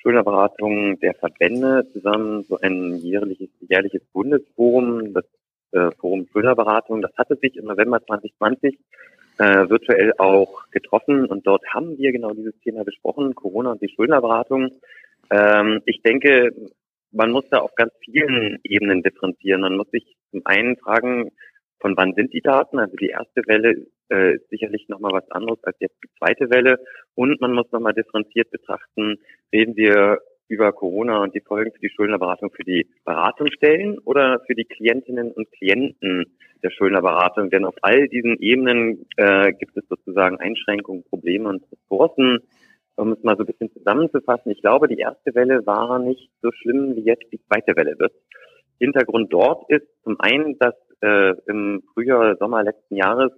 Schuldnerberatung 0.00 0.98
der 1.00 1.14
Verbände 1.14 1.86
zusammen 1.92 2.44
so 2.44 2.58
ein 2.58 2.96
jährliches, 2.96 3.50
jährliches 3.60 4.02
Bundesforum, 4.12 5.12
das 5.12 5.24
äh, 5.72 5.90
Forum 6.00 6.26
Schuldnerberatung. 6.32 7.02
Das 7.02 7.12
hatte 7.16 7.36
sich 7.36 7.56
im 7.56 7.66
November 7.66 8.00
2020 8.04 8.78
äh, 9.38 9.68
virtuell 9.68 10.12
auch 10.18 10.70
getroffen 10.70 11.26
und 11.26 11.46
dort 11.46 11.62
haben 11.74 11.98
wir 11.98 12.12
genau 12.12 12.32
dieses 12.32 12.58
Thema 12.60 12.84
besprochen, 12.84 13.34
Corona 13.34 13.72
und 13.72 13.82
die 13.82 13.92
Schuldnerberatung. 13.94 14.70
Ähm, 15.30 15.82
ich 15.84 16.02
denke, 16.02 16.52
man 17.12 17.30
muss 17.30 17.48
da 17.50 17.58
auf 17.58 17.74
ganz 17.74 17.92
vielen 18.04 18.58
Ebenen 18.64 19.02
differenzieren. 19.02 19.60
Man 19.60 19.76
muss 19.76 19.90
sich 19.90 20.16
zum 20.30 20.42
einen 20.44 20.76
fragen, 20.76 21.30
von 21.80 21.96
wann 21.96 22.14
sind 22.14 22.32
die 22.32 22.40
Daten? 22.40 22.78
Also 22.78 22.96
die 22.96 23.08
erste 23.08 23.42
Welle 23.46 23.86
äh, 24.10 24.34
ist 24.34 24.48
sicherlich 24.50 24.88
nochmal 24.88 25.12
was 25.12 25.30
anderes 25.30 25.62
als 25.64 25.76
jetzt 25.80 25.96
die 26.02 26.10
zweite 26.18 26.50
Welle. 26.50 26.78
Und 27.14 27.40
man 27.40 27.52
muss 27.52 27.70
nochmal 27.72 27.94
differenziert 27.94 28.50
betrachten, 28.50 29.18
reden 29.52 29.76
wir 29.76 30.18
über 30.48 30.72
Corona 30.72 31.22
und 31.22 31.34
die 31.34 31.40
Folgen 31.40 31.72
für 31.72 31.80
die 31.80 31.90
Schuldnerberatung 31.90 32.50
für 32.50 32.64
die 32.64 32.88
Beratungsstellen 33.04 33.98
oder 33.98 34.40
für 34.46 34.54
die 34.54 34.64
Klientinnen 34.64 35.30
und 35.30 35.52
Klienten 35.52 36.24
der 36.62 36.70
Schuldnerberatung. 36.70 37.50
Denn 37.50 37.64
auf 37.64 37.76
all 37.82 38.08
diesen 38.08 38.38
Ebenen 38.38 39.06
äh, 39.16 39.52
gibt 39.52 39.76
es 39.76 39.86
sozusagen 39.88 40.38
Einschränkungen, 40.38 41.04
Probleme 41.04 41.48
und 41.50 41.64
Ressourcen. 41.70 42.40
Um 42.96 43.12
es 43.12 43.22
mal 43.22 43.36
so 43.36 43.44
ein 43.44 43.46
bisschen 43.46 43.70
zusammenzufassen, 43.72 44.50
ich 44.50 44.60
glaube, 44.60 44.88
die 44.88 44.98
erste 44.98 45.32
Welle 45.34 45.64
war 45.66 46.00
nicht 46.00 46.30
so 46.42 46.50
schlimm, 46.50 46.96
wie 46.96 47.04
jetzt 47.04 47.30
die 47.30 47.40
zweite 47.46 47.76
Welle 47.76 47.96
wird. 47.98 48.12
Hintergrund 48.80 49.32
dort 49.32 49.70
ist 49.70 49.86
zum 50.02 50.18
einen, 50.18 50.58
dass 50.58 50.74
äh, 51.02 51.34
im 51.46 51.82
Frühjahr, 51.92 52.36
Sommer 52.36 52.62
letzten 52.62 52.96
Jahres 52.96 53.32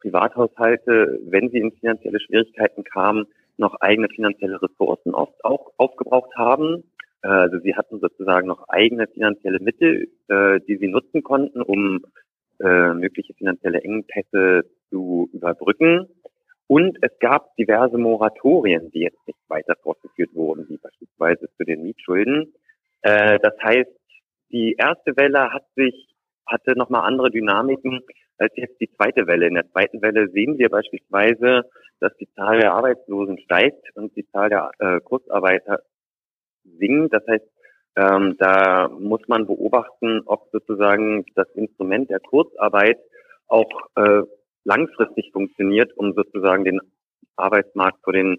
Privathaushalte, 0.00 1.20
wenn 1.24 1.50
sie 1.50 1.58
in 1.58 1.72
finanzielle 1.72 2.20
Schwierigkeiten 2.20 2.84
kamen, 2.84 3.26
noch 3.56 3.74
eigene 3.80 4.08
finanzielle 4.08 4.60
Ressourcen 4.60 5.14
oft 5.14 5.44
auch 5.44 5.72
aufgebraucht 5.76 6.34
haben. 6.36 6.84
Äh, 7.22 7.28
also 7.28 7.58
sie 7.58 7.76
hatten 7.76 8.00
sozusagen 8.00 8.48
noch 8.48 8.68
eigene 8.68 9.06
finanzielle 9.06 9.60
Mittel, 9.60 10.08
äh, 10.28 10.60
die 10.66 10.76
sie 10.78 10.88
nutzen 10.88 11.22
konnten, 11.22 11.62
um 11.62 12.00
äh, 12.60 12.94
mögliche 12.94 13.34
finanzielle 13.34 13.82
Engpässe 13.82 14.64
zu 14.88 15.28
überbrücken. 15.32 16.08
Und 16.66 16.98
es 17.02 17.10
gab 17.18 17.54
diverse 17.56 17.98
Moratorien, 17.98 18.90
die 18.92 19.00
jetzt 19.00 19.26
nicht 19.26 19.38
weiter 19.48 19.74
fortgeführt 19.82 20.34
wurden, 20.34 20.68
wie 20.68 20.78
beispielsweise 20.78 21.48
zu 21.56 21.64
den 21.64 21.82
Mietschulden. 21.82 22.54
Das 23.02 23.54
heißt, 23.60 23.90
die 24.52 24.76
erste 24.78 25.16
Welle 25.16 25.52
hat 25.52 25.64
sich 25.74 26.09
hatte 26.50 26.76
nochmal 26.76 27.06
andere 27.06 27.30
Dynamiken 27.30 28.00
als 28.38 28.52
jetzt 28.56 28.80
die 28.80 28.90
zweite 28.96 29.26
Welle. 29.26 29.46
In 29.46 29.54
der 29.54 29.70
zweiten 29.70 30.02
Welle 30.02 30.28
sehen 30.28 30.58
wir 30.58 30.70
beispielsweise, 30.70 31.62
dass 32.00 32.16
die 32.16 32.28
Zahl 32.34 32.58
der 32.60 32.72
Arbeitslosen 32.72 33.38
steigt 33.38 33.94
und 33.94 34.16
die 34.16 34.26
Zahl 34.30 34.48
der 34.48 34.70
äh, 34.78 35.00
Kurzarbeiter 35.00 35.80
sinkt. 36.64 37.12
Das 37.12 37.26
heißt, 37.26 37.44
ähm, 37.96 38.36
da 38.38 38.88
muss 38.88 39.20
man 39.28 39.46
beobachten, 39.46 40.22
ob 40.26 40.48
sozusagen 40.52 41.24
das 41.34 41.48
Instrument 41.54 42.08
der 42.08 42.20
Kurzarbeit 42.20 42.98
auch 43.48 43.70
äh, 43.96 44.22
langfristig 44.64 45.30
funktioniert, 45.32 45.92
um 45.96 46.14
sozusagen 46.14 46.64
den 46.64 46.80
Arbeitsmarkt 47.36 48.02
vor 48.02 48.12
den 48.12 48.38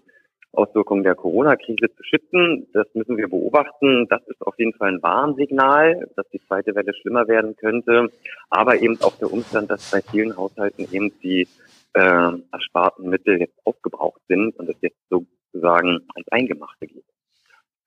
Auswirkungen 0.52 1.02
der 1.02 1.14
Corona-Krise 1.14 1.94
zu 1.96 2.02
schützen. 2.04 2.68
Das 2.72 2.86
müssen 2.94 3.16
wir 3.16 3.28
beobachten. 3.28 4.06
Das 4.08 4.20
ist 4.28 4.40
auf 4.42 4.58
jeden 4.58 4.74
Fall 4.74 4.92
ein 4.92 5.02
Warnsignal, 5.02 6.08
dass 6.16 6.28
die 6.30 6.40
zweite 6.46 6.74
Welle 6.74 6.94
schlimmer 6.94 7.26
werden 7.26 7.56
könnte. 7.56 8.08
Aber 8.50 8.76
eben 8.76 9.00
auch 9.00 9.16
der 9.16 9.32
Umstand, 9.32 9.70
dass 9.70 9.90
bei 9.90 10.02
vielen 10.02 10.36
Haushalten 10.36 10.86
eben 10.92 11.12
die 11.22 11.48
äh, 11.94 12.32
ersparten 12.52 13.08
Mittel 13.08 13.40
jetzt 13.40 13.58
aufgebraucht 13.64 14.20
sind 14.28 14.58
und 14.58 14.68
es 14.68 14.76
jetzt 14.80 14.98
sozusagen 15.08 16.00
ans 16.14 16.28
Eingemachte 16.30 16.86
geht. 16.86 17.04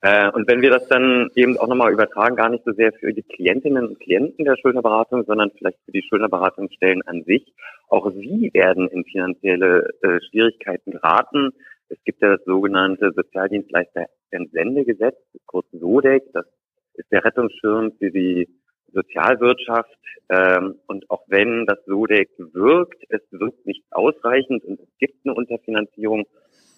Äh, 0.02 0.30
und 0.32 0.48
wenn 0.48 0.62
wir 0.62 0.70
das 0.70 0.88
dann 0.88 1.30
eben 1.36 1.58
auch 1.58 1.68
nochmal 1.68 1.92
übertragen, 1.92 2.36
gar 2.36 2.50
nicht 2.50 2.64
so 2.64 2.74
sehr 2.74 2.94
für 2.94 3.12
die 3.12 3.24
Klientinnen 3.24 3.88
und 3.88 4.00
Klienten 4.00 4.46
der 4.46 4.56
Schuldnerberatung, 4.56 5.24
sondern 5.26 5.52
vielleicht 5.58 5.80
für 5.86 5.92
die 5.92 6.04
Schuldnerberatungsstellen 6.04 7.02
an 7.08 7.24
sich, 7.24 7.54
auch 7.88 8.12
sie 8.12 8.52
werden 8.54 8.88
in 8.88 9.04
finanzielle 9.06 9.90
äh, 10.04 10.20
Schwierigkeiten 10.30 10.92
geraten. 10.92 11.54
Es 11.90 11.98
gibt 12.04 12.22
ja 12.22 12.36
das 12.36 12.44
sogenannte 12.46 13.12
Sozialdienstleister-Entsendegesetz, 13.16 15.16
kurz 15.46 15.68
SODEC, 15.72 16.24
das 16.34 16.46
ist 16.94 17.12
der 17.12 17.24
Rettungsschirm 17.24 17.94
für 18.00 18.12
die 18.12 18.50
Sozialwirtschaft. 18.92 19.90
Ähm, 20.30 20.76
und 20.88 21.10
auch 21.12 21.24
wenn 21.28 21.66
das 21.66 21.84
SODEC 21.86 22.30
wirkt, 22.54 23.04
es 23.10 23.22
wirkt 23.32 23.66
nicht 23.66 23.84
ausreichend 23.92 24.64
und 24.64 24.80
es 24.80 24.90
gibt 24.98 25.24
eine 25.24 25.36
Unterfinanzierung 25.36 26.26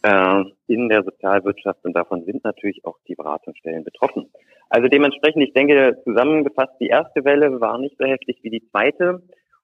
äh, 0.04 0.43
in 0.67 0.89
der 0.89 1.04
Sozialwirtschaft 1.04 1.86
und 1.86 1.93
davon 1.93 2.26
sind 2.26 2.43
natürlich 2.43 2.84
auch 2.84 2.98
die 3.08 3.15
Beratungsstellen 3.15 3.84
betroffen. 3.84 4.30
Also 4.70 4.89
dementsprechend, 4.89 5.43
ich 5.43 5.54
denke, 5.54 6.02
zusammengefasst, 6.04 6.74
die 6.82 6.88
erste 6.88 7.24
Welle 7.24 7.62
war 7.62 7.78
nicht 7.78 7.96
so 7.98 8.06
heftig 8.06 8.39
wie 8.41 8.50
die 8.50 8.67
zweite. 8.70 9.22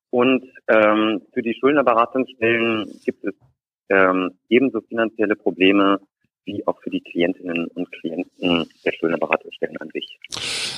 Und 0.10 0.46
ähm, 0.68 1.24
für 1.34 1.42
die 1.42 1.56
Schuldnerberatungsstellen 1.60 2.86
gibt 3.04 3.26
es 3.26 3.34
ähm, 3.94 4.32
ebenso 4.50 4.82
finanzielle 4.82 5.36
Probleme 5.36 6.00
wie 6.46 6.66
auch 6.68 6.82
für 6.82 6.90
die 6.90 7.02
Klientinnen 7.02 7.68
und 7.68 7.90
Klienten 7.92 8.66
der 8.84 8.92
Schuldnerberatungsstellen 8.92 9.78
an 9.78 9.90
sich. 9.94 10.20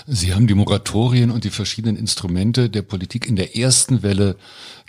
Sie 0.05 0.33
haben 0.33 0.45
die 0.45 0.53
Moratorien 0.53 1.31
und 1.31 1.43
die 1.43 1.49
verschiedenen 1.49 1.97
Instrumente 1.97 2.69
der 2.69 2.83
Politik 2.83 3.27
in 3.27 3.35
der 3.35 3.57
ersten 3.57 4.03
Welle 4.03 4.35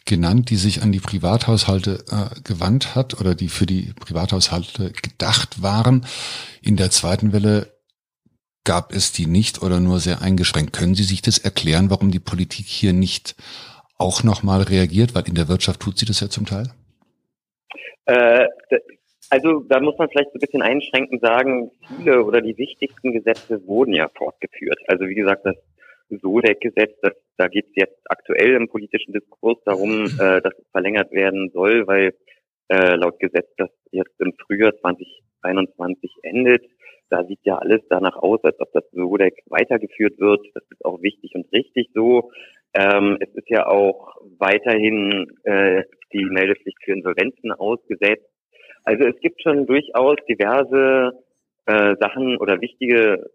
genannt, 0.05 0.51
die 0.51 0.57
sich 0.57 0.83
an 0.83 0.93
die 0.93 1.01
Privathaushalte 1.01 2.05
äh, 2.11 2.41
gewandt 2.43 2.95
hat 2.95 3.19
oder 3.21 3.35
die 3.35 3.49
für 3.49 3.67
die 3.67 3.95
Privathaushalte 3.99 4.93
gedacht 4.93 5.63
waren. 5.63 6.05
In 6.61 6.77
der 6.77 6.91
zweiten 6.91 7.33
Welle 7.33 7.73
gab 8.65 8.93
es 8.93 9.13
die 9.13 9.27
nicht 9.27 9.63
oder 9.63 9.81
nur 9.81 10.01
sehr 10.01 10.21
eingeschränkt. 10.21 10.73
Können 10.73 10.95
Sie 10.95 11.05
sich 11.05 11.23
das 11.23 11.39
erklären, 11.39 11.89
warum 11.89 12.11
die 12.11 12.21
Politik 12.21 12.67
hier 12.67 12.93
nicht 12.93 13.37
auch 13.97 14.23
nochmal 14.23 14.63
reagiert? 14.63 15.15
Weil 15.15 15.27
in 15.27 15.35
der 15.35 15.49
Wirtschaft 15.49 15.81
tut 15.81 15.99
sie 15.99 16.05
das 16.05 16.21
ja 16.21 16.29
zum 16.29 16.45
Teil. 16.45 16.73
Äh, 18.07 18.47
also 19.31 19.61
da 19.61 19.81
muss 19.81 19.99
man 19.99 20.09
vielleicht 20.09 20.31
so 20.31 20.39
ein 20.39 20.41
bisschen 20.41 20.63
einschränkend 20.63 21.21
sagen, 21.21 21.71
viele 21.89 22.25
oder 22.25 22.41
die 22.41 22.57
wichtigsten 22.57 23.13
Gesetze 23.13 23.67
wurden 23.67 23.93
ja 23.93 24.09
fortgeführt. 24.17 24.79
Also 24.87 25.07
wie 25.07 25.15
gesagt, 25.15 25.45
das 25.45 25.57
SODEC-Gesetz, 26.11 26.95
da 27.37 27.49
geht 27.49 27.67
es 27.67 27.73
jetzt 27.75 28.01
aktuell 28.09 28.55
im 28.55 28.69
politischen 28.69 29.13
Diskurs 29.13 29.59
darum, 29.65 30.07
äh, 30.07 30.41
dass 30.41 30.55
es 30.57 30.69
verlängert 30.71 31.11
werden 31.11 31.51
soll, 31.53 31.87
weil 31.87 32.15
äh, 32.69 32.95
laut 32.95 33.19
Gesetz 33.19 33.49
das 33.57 33.71
jetzt 33.91 34.21
im 34.21 34.33
Frühjahr 34.47 34.77
2021 34.77 36.13
endet. 36.23 36.65
Da 37.09 37.25
sieht 37.25 37.41
ja 37.45 37.59
alles 37.59 37.83
danach 37.89 38.17
aus, 38.17 38.43
als 38.43 38.59
ob 38.61 38.73
das 38.73 38.85
SODEC 38.93 39.35
weitergeführt 39.47 40.19
wird. 40.19 40.45
Das 40.55 40.65
ist 40.71 40.85
auch 40.85 41.03
wichtig 41.03 41.35
und 41.35 41.51
richtig 41.53 41.91
so. 41.95 42.31
Ähm, 42.75 43.19
es 43.21 43.29
ist 43.35 43.49
ja 43.49 43.67
auch 43.67 44.15
weiterhin 44.39 45.27
äh, 45.45 45.85
die 46.13 46.25
Meldepflicht 46.25 46.79
für 46.85 46.93
Insolvenzen 46.93 47.53
ausgesetzt. 47.53 48.29
Also 48.85 49.05
es 49.05 49.19
gibt 49.21 49.43
schon 49.43 49.67
durchaus 49.67 50.17
diverse 50.29 51.13
äh, 51.67 51.97
Sachen 51.99 52.37
oder 52.37 52.61
wichtige 52.61 53.31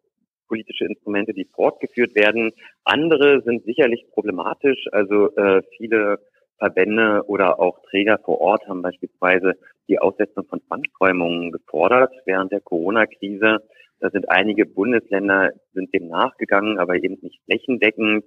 politische 0.48 0.86
Instrumente, 0.86 1.34
die 1.34 1.46
fortgeführt 1.46 2.16
werden. 2.16 2.52
Andere 2.84 3.42
sind 3.42 3.64
sicherlich 3.64 4.06
problematisch. 4.14 4.86
Also 4.92 5.36
äh, 5.36 5.62
viele 5.78 6.20
Verbände 6.58 7.24
oder 7.28 7.60
auch 7.60 7.82
Träger 7.90 8.20
vor 8.24 8.40
Ort 8.40 8.68
haben 8.68 8.82
beispielsweise 8.82 9.54
die 9.88 10.00
Aussetzung 10.00 10.46
von 10.46 10.62
Zwangsräumungen 10.68 11.52
gefordert 11.52 12.14
während 12.26 12.52
der 12.52 12.62
Corona-Krise. 12.62 13.58
Da 14.00 14.10
sind 14.10 14.30
einige 14.30 14.66
Bundesländer 14.66 15.52
sind 15.74 15.94
dem 15.94 16.08
nachgegangen, 16.08 16.80
aber 16.80 16.96
eben 16.96 17.18
nicht 17.22 17.42
flächendeckend. 17.46 18.26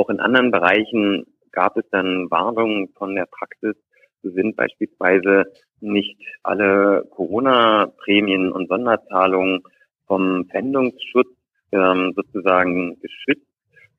Auch 0.00 0.08
in 0.08 0.18
anderen 0.18 0.50
Bereichen 0.50 1.26
gab 1.52 1.76
es 1.76 1.84
dann 1.90 2.30
Warnungen 2.30 2.88
von 2.96 3.14
der 3.14 3.26
Praxis. 3.26 3.76
So 4.22 4.30
sind 4.30 4.56
beispielsweise 4.56 5.44
nicht 5.80 6.18
alle 6.42 7.04
Corona-Prämien 7.10 8.50
und 8.50 8.66
Sonderzahlungen 8.68 9.62
vom 10.06 10.46
Pfändungsschutz 10.46 11.28
ähm, 11.72 12.14
sozusagen 12.16 12.98
geschützt. 13.00 13.46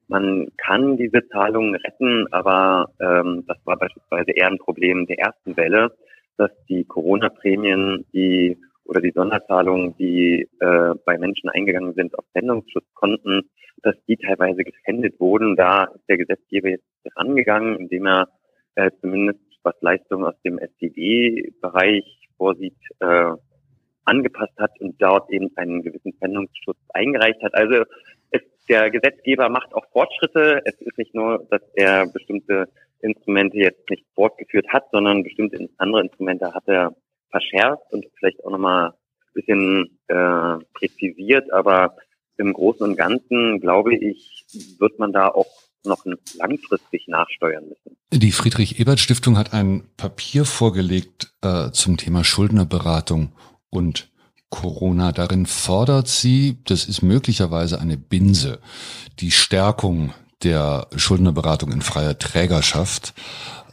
Man 0.07 0.47
kann 0.57 0.97
diese 0.97 1.27
Zahlungen 1.27 1.75
retten, 1.75 2.25
aber 2.31 2.89
ähm, 2.99 3.43
das 3.45 3.57
war 3.65 3.77
beispielsweise 3.77 4.31
eher 4.31 4.47
ein 4.47 4.57
Problem 4.57 5.05
der 5.05 5.19
ersten 5.19 5.55
Welle, 5.55 5.95
dass 6.37 6.49
die 6.67 6.83
Corona-Prämien, 6.83 8.07
die 8.11 8.57
oder 8.91 8.99
die 8.99 9.13
Sonderzahlungen, 9.15 9.95
die 9.95 10.49
äh, 10.60 10.93
bei 11.06 11.17
Menschen 11.17 11.49
eingegangen 11.49 11.93
sind 11.93 12.13
auf 12.19 12.25
Sendungsschutzkonten, 12.34 13.49
dass 13.84 13.95
die 14.06 14.17
teilweise 14.17 14.65
gefändet 14.65 15.17
wurden. 15.17 15.56
Da 15.56 15.86
ist 15.86 16.04
der 16.10 16.17
Gesetzgeber 16.17 16.67
jetzt 16.67 16.84
rangegangen, 17.15 17.77
indem 17.77 18.06
er 18.08 18.27
äh, 18.75 18.91
zumindest 18.99 19.39
was 19.63 19.75
Leistungen 19.80 20.25
aus 20.25 20.36
dem 20.43 20.60
STD-Bereich 20.60 22.04
vorsieht, 22.36 22.75
äh, 22.99 23.32
angepasst 24.04 24.58
hat 24.60 24.77
und 24.82 25.01
dort 25.01 25.32
eben 25.32 25.56
einen 25.56 25.84
gewissen 25.84 26.13
Sendungsschutz 26.19 26.80
eingereicht 26.89 27.41
hat. 27.43 27.54
Also 27.54 27.86
es, 28.32 28.41
der 28.67 28.91
Gesetzgeber 28.91 29.47
macht 29.47 29.73
auch 29.73 29.86
Fortschritte. 29.93 30.63
Es 30.65 30.75
ist 30.82 30.97
nicht 30.97 31.15
nur, 31.15 31.47
dass 31.49 31.62
er 31.75 32.08
bestimmte 32.08 32.67
Instrumente 32.99 33.58
jetzt 33.58 33.89
nicht 33.89 34.06
fortgeführt 34.15 34.67
hat, 34.67 34.84
sondern 34.91 35.23
bestimmte 35.23 35.69
andere 35.77 36.01
Instrumente 36.01 36.54
hat 36.54 36.67
er 36.67 36.93
verschärft 37.32 37.84
und 37.91 38.06
vielleicht 38.17 38.44
auch 38.46 38.52
nochmal 38.52 38.89
ein 38.89 39.34
bisschen 39.34 40.00
äh, 40.08 40.63
präzisiert. 40.74 41.52
Aber 41.52 41.96
im 42.38 42.54
Großen 42.54 42.84
und 42.84 42.96
Ganzen, 42.98 43.60
glaube 43.60 43.96
ich, 43.96 44.46
wird 44.80 45.00
man 45.00 45.13
da 45.13 45.28
auch 45.28 45.48
noch 45.84 46.06
langfristig 46.38 47.08
nachsteuern 47.08 47.63
müssen. 47.70 47.98
Die 48.13 48.32
Friedrich-Ebert-Stiftung 48.32 49.38
hat 49.38 49.54
ein 49.54 49.84
Papier 49.98 50.46
vorgelegt 50.46 51.34
äh, 51.41 51.72
zum 51.72 51.98
Thema 51.98 52.24
Schuldnerberatung 52.24 53.32
und 53.70 54.12
Corona. 54.50 55.12
Darin 55.12 55.46
fordert 55.46 56.08
sie, 56.08 56.58
das 56.65 56.86
ist 56.86 57.02
möglicherweise 57.02 57.80
eine 57.80 57.98
Binse, 57.98 58.60
die 59.20 59.32
Stärkung 59.32 60.13
der 60.44 60.88
Schuldnerberatung 60.96 61.72
in 61.72 61.82
freier 61.82 62.17
Trägerschaft. 62.17 63.13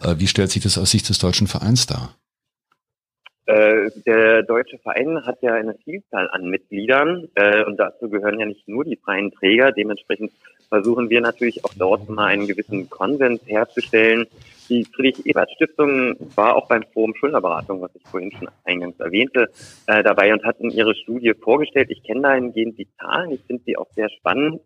Äh, 0.01 0.15
wie 0.19 0.29
stellt 0.29 0.51
sich 0.51 0.63
das 0.63 0.79
aus 0.79 0.91
Sicht 0.91 1.09
des 1.09 1.19
deutschen 1.19 1.47
Vereins 1.47 1.87
dar? 1.87 2.15
Der 4.07 4.43
deutsche 4.43 4.79
Verein 4.79 5.25
hat 5.27 5.43
ja 5.43 5.55
eine 5.55 5.75
Vielzahl 5.85 6.29
an 6.31 6.49
Mitgliedern 6.49 7.29
äh, 7.35 7.65
und 7.65 7.77
dazu 7.79 8.09
gehören 8.09 8.41
ja 8.41 8.47
nicht 8.47 8.69
nur 8.69 8.85
die 8.85 8.97
freien 8.97 9.33
Träger. 9.33 9.73
Dementsprechend 9.73 10.33
versuchen 10.69 11.11
wir 11.11 11.21
natürlich 11.21 11.65
auch 11.65 11.75
dort 11.77 12.09
mal 12.09 12.27
einen 12.27 12.47
gewissen 12.47 12.91
Konsens 12.91 13.41
herzustellen, 13.47 14.27
die 14.69 14.85
Friedrich-Ebert-Stiftung 14.85 16.17
war 16.37 16.55
auch 16.55 16.69
beim 16.69 16.85
Forum 16.93 17.15
Schuldnerberatung, 17.15 17.81
was 17.81 17.95
ich 17.95 18.03
vorhin 18.03 18.33
schon 18.33 18.49
eingangs 18.65 19.01
erwähnte, 19.01 19.51
äh, 19.87 20.03
dabei 20.03 20.33
und 20.33 20.45
hat 20.45 20.61
in 20.61 20.71
ihre 20.71 20.95
Studie 20.95 21.33
vorgestellt. 21.33 21.91
Ich 21.91 22.03
kenne 22.03 22.23
dahingehend 22.23 22.79
die 22.79 22.89
Zahlen, 22.99 23.33
ich 23.33 23.41
finde 23.47 23.63
sie 23.65 23.79
auch 23.79 23.91
sehr 23.95 24.11
spannend. 24.11 24.61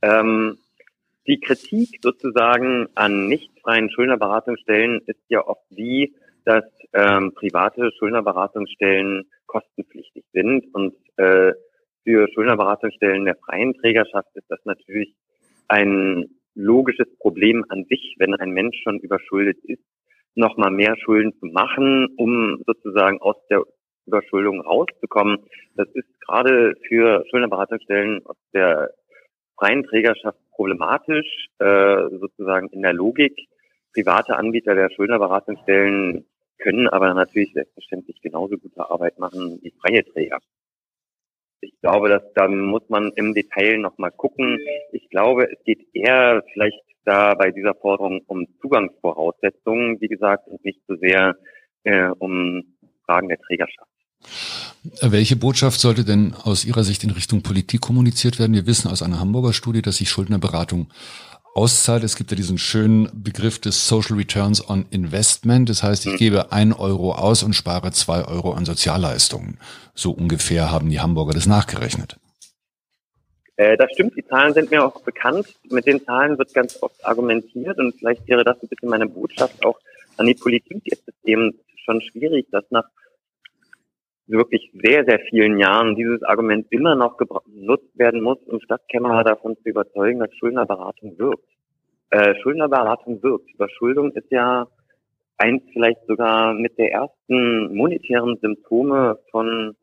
Ähm, 0.00 0.58
die 1.26 1.40
Kritik 1.40 1.98
sozusagen 2.02 2.88
an 2.94 3.26
nicht 3.26 3.50
freien 3.60 3.90
Schuldnerberatungsstellen 3.90 5.02
ist 5.06 5.20
ja 5.28 5.44
oft 5.46 5.62
die, 5.70 6.14
dass 6.44 6.64
ähm, 6.92 7.32
private 7.34 7.90
Schuldnerberatungsstellen 7.98 9.24
kostenpflichtig 9.46 10.24
sind 10.32 10.64
und 10.74 10.94
äh, 11.16 11.52
für 12.04 12.28
Schuldnerberatungsstellen 12.32 13.24
der 13.24 13.36
freien 13.36 13.74
Trägerschaft 13.74 14.28
ist 14.34 14.50
das 14.50 14.58
natürlich 14.64 15.14
ein 15.68 16.26
logisches 16.54 17.06
Problem 17.18 17.64
an 17.68 17.84
sich, 17.88 18.16
wenn 18.18 18.34
ein 18.34 18.50
Mensch 18.50 18.76
schon 18.82 18.98
überschuldet 18.98 19.58
ist, 19.64 19.82
nochmal 20.34 20.70
mehr 20.70 20.96
Schulden 20.96 21.32
zu 21.38 21.46
machen, 21.46 22.08
um 22.16 22.62
sozusagen 22.66 23.20
aus 23.20 23.36
der 23.48 23.62
Überschuldung 24.06 24.60
rauszukommen. 24.60 25.38
Das 25.76 25.88
ist 25.94 26.08
gerade 26.26 26.74
für 26.88 27.24
Schuldnerberatungsstellen 27.30 28.26
aus 28.26 28.36
der 28.52 28.90
freien 29.58 29.84
Trägerschaft 29.84 30.38
problematisch, 30.50 31.46
äh, 31.58 32.08
sozusagen 32.18 32.68
in 32.68 32.82
der 32.82 32.92
Logik. 32.92 33.34
Private 33.94 34.36
Anbieter 34.36 34.74
der 34.74 34.90
Schuldnerberatungsstellen 34.90 36.24
können 36.58 36.88
aber 36.88 37.12
natürlich 37.14 37.52
selbstverständlich 37.52 38.20
genauso 38.22 38.56
gute 38.56 38.88
Arbeit 38.88 39.18
machen 39.18 39.58
wie 39.62 39.72
freie 39.80 40.04
Träger. 40.04 40.38
Ich 41.60 41.74
glaube, 41.80 42.08
dass 42.08 42.22
da 42.34 42.48
muss 42.48 42.82
man 42.88 43.12
im 43.14 43.34
Detail 43.34 43.78
nochmal 43.78 44.10
gucken. 44.10 44.58
Ich 44.92 45.08
glaube, 45.10 45.48
es 45.50 45.62
geht 45.64 45.86
eher 45.92 46.42
vielleicht 46.52 46.82
da 47.04 47.34
bei 47.34 47.50
dieser 47.50 47.74
Forderung 47.74 48.20
um 48.26 48.46
Zugangsvoraussetzungen, 48.60 50.00
wie 50.00 50.08
gesagt, 50.08 50.48
und 50.48 50.64
nicht 50.64 50.80
so 50.88 50.96
sehr 50.96 51.36
äh, 51.84 52.08
um 52.18 52.64
Fragen 53.06 53.28
der 53.28 53.38
Trägerschaft. 53.38 53.88
Welche 55.00 55.36
Botschaft 55.36 55.80
sollte 55.80 56.04
denn 56.04 56.34
aus 56.42 56.64
Ihrer 56.64 56.82
Sicht 56.82 57.04
in 57.04 57.10
Richtung 57.10 57.42
Politik 57.42 57.80
kommuniziert 57.80 58.38
werden? 58.38 58.54
Wir 58.54 58.66
wissen 58.66 58.90
aus 58.90 59.02
einer 59.02 59.20
Hamburger 59.20 59.52
Studie, 59.52 59.82
dass 59.82 59.96
sich 59.96 60.10
Schuldnerberatung 60.10 60.88
auszahlt. 61.54 62.04
Es 62.04 62.16
gibt 62.16 62.30
ja 62.30 62.36
diesen 62.36 62.58
schönen 62.58 63.08
Begriff 63.12 63.60
des 63.60 63.86
Social 63.88 64.16
Returns 64.16 64.68
on 64.68 64.86
Investment. 64.90 65.68
Das 65.68 65.82
heißt, 65.82 66.06
ich 66.06 66.12
mhm. 66.12 66.16
gebe 66.16 66.52
ein 66.52 66.72
Euro 66.72 67.12
aus 67.12 67.42
und 67.42 67.54
spare 67.54 67.92
zwei 67.92 68.24
Euro 68.24 68.52
an 68.52 68.64
Sozialleistungen. 68.64 69.58
So 69.94 70.12
ungefähr 70.12 70.70
haben 70.70 70.90
die 70.90 71.00
Hamburger 71.00 71.34
das 71.34 71.46
nachgerechnet. 71.46 72.16
Äh, 73.56 73.76
das 73.76 73.90
stimmt, 73.92 74.16
die 74.16 74.24
Zahlen 74.24 74.54
sind 74.54 74.70
mir 74.70 74.84
auch 74.84 75.02
bekannt. 75.02 75.46
Mit 75.70 75.86
den 75.86 76.04
Zahlen 76.04 76.38
wird 76.38 76.54
ganz 76.54 76.82
oft 76.82 77.04
argumentiert 77.04 77.78
und 77.78 77.94
vielleicht 77.98 78.26
wäre 78.26 78.44
das 78.44 78.62
ein 78.62 78.68
bisschen 78.68 78.88
meine 78.88 79.06
Botschaft 79.06 79.64
auch 79.64 79.78
an 80.16 80.26
die 80.26 80.34
Politik. 80.34 80.82
Es 80.86 80.98
ist 81.00 81.24
eben 81.24 81.58
schon 81.84 82.00
schwierig, 82.00 82.46
dass 82.50 82.64
nach 82.70 82.84
wirklich 84.26 84.70
sehr, 84.82 85.04
sehr 85.04 85.20
vielen 85.28 85.58
Jahren 85.58 85.94
dieses 85.96 86.22
Argument 86.22 86.66
immer 86.70 86.94
noch 86.94 87.16
genutzt 87.16 87.98
werden 87.98 88.22
muss, 88.22 88.38
um 88.46 88.60
Stadtkämmerer 88.60 89.24
davon 89.24 89.56
zu 89.56 89.68
überzeugen, 89.68 90.20
dass 90.20 90.34
Schuldnerberatung 90.36 91.18
wirkt. 91.18 91.48
Äh, 92.10 92.34
Schuldnerberatung 92.42 93.22
wirkt. 93.22 93.52
Überschuldung 93.54 94.12
ist 94.12 94.30
ja 94.30 94.66
eins 95.38 95.62
vielleicht 95.72 96.06
sogar 96.06 96.54
mit 96.54 96.78
der 96.78 96.92
ersten 96.92 97.74
monetären 97.74 98.38
Symptome 98.40 99.18
von 99.30 99.74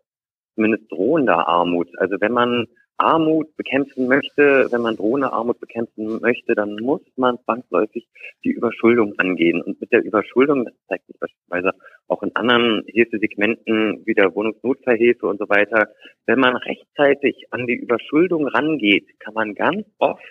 zumindest 0.56 0.92
drohender 0.92 1.48
Armut. 1.48 1.90
Also 1.98 2.16
wenn 2.20 2.34
man 2.34 2.68
Armut 3.00 3.56
bekämpfen 3.56 4.08
möchte, 4.08 4.68
wenn 4.72 4.82
man 4.82 4.98
drohende 4.98 5.32
Armut 5.32 5.60
bekämpfen 5.60 6.20
möchte, 6.22 6.54
dann 6.54 6.76
muss 6.76 7.02
man 7.16 7.40
zwangsläufig 7.46 8.08
die 8.44 8.52
Überschuldung 8.52 9.14
angehen. 9.18 9.62
Und 9.62 9.80
mit 9.80 9.92
der 9.92 10.04
Überschuldung, 10.04 10.66
das 10.66 10.74
zeigt 10.88 11.08
sich 11.08 11.18
beispielsweise 11.20 11.72
auch 12.08 12.22
in 12.24 12.36
anderen 12.36 12.84
Hilfesegmenten 12.88 14.04
wie 14.06 14.14
der 14.14 14.36
Wohnungsnotfallhilfe 14.36 15.28
und 15.28 15.40
so 15.40 15.48
weiter, 15.50 15.90
wenn 16.26 16.40
man 16.40 16.56
rechtzeitig 16.56 17.46
an 17.52 17.68
die 17.68 17.76
Überschuldung 17.76 18.48
rangeht, 18.48 19.08
kann 19.20 19.34
man 19.34 19.56
ganz 19.56 19.88
oft 19.98 20.24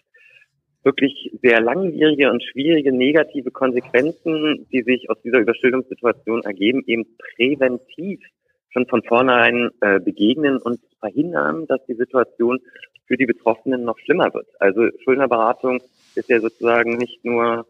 wirklich 0.85 1.31
sehr 1.43 1.61
langwierige 1.61 2.31
und 2.31 2.43
schwierige 2.43 2.93
negative 2.93 3.51
Konsequenzen, 3.51 4.67
die 4.73 4.83
sich 4.83 5.11
aus 5.11 5.21
dieser 5.23 5.41
Überschuldungssituation 5.41 6.43
ergeben, 6.43 6.83
eben 6.87 7.05
präventiv 7.37 8.21
schon 8.71 8.87
von 8.87 9.03
vornherein 9.03 9.71
äh, 9.81 10.01
begegnen 10.01 10.59
und 10.59 10.81
verhindern, 11.01 11.67
dass 11.67 11.85
die 11.87 11.95
Situation 11.95 12.59
für 13.07 13.17
die 13.17 13.27
Betroffenen 13.27 13.85
noch 13.85 13.99
schlimmer 13.99 14.33
wird. 14.35 14.49
Also 14.61 14.89
Schuldnerberatung 15.03 15.81
ist 16.15 16.29
ja 16.29 16.41
sozusagen 16.41 16.97
nicht 16.99 17.25
nur 17.25 17.67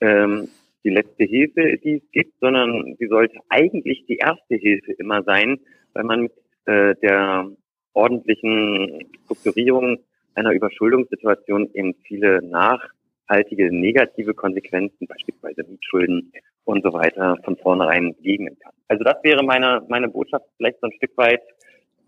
ähm, 0.00 0.48
die 0.84 0.90
letzte 0.90 1.24
Hilfe, 1.24 1.78
die 1.78 1.96
es 1.96 2.10
gibt, 2.12 2.38
sondern 2.40 2.94
sie 2.98 3.08
sollte 3.08 3.38
eigentlich 3.48 4.06
die 4.06 4.18
erste 4.18 4.54
Hilfe 4.54 4.92
immer 4.92 5.24
sein, 5.24 5.58
weil 5.92 6.04
man 6.04 6.22
mit 6.22 6.32
äh, 6.66 6.94
der 7.02 7.50
ordentlichen 7.92 9.08
Strukturierung 9.24 9.98
einer 10.34 10.52
Überschuldungssituation 10.52 11.70
eben 11.74 11.94
viele 12.04 12.40
nachhaltige 12.42 13.74
negative 13.74 14.34
Konsequenzen, 14.34 15.06
beispielsweise 15.06 15.64
Mietschulden 15.68 16.30
und 16.66 16.82
so 16.84 16.92
weiter, 16.92 17.38
von 17.44 17.56
vornherein 17.56 18.14
begegnen 18.16 18.58
kann. 18.58 18.72
Also 18.88 19.04
das 19.04 19.16
wäre 19.22 19.42
meine, 19.42 19.82
meine 19.88 20.08
Botschaft 20.08 20.44
vielleicht 20.56 20.80
so 20.80 20.88
ein 20.88 20.92
Stück 20.92 21.16
weit. 21.16 21.40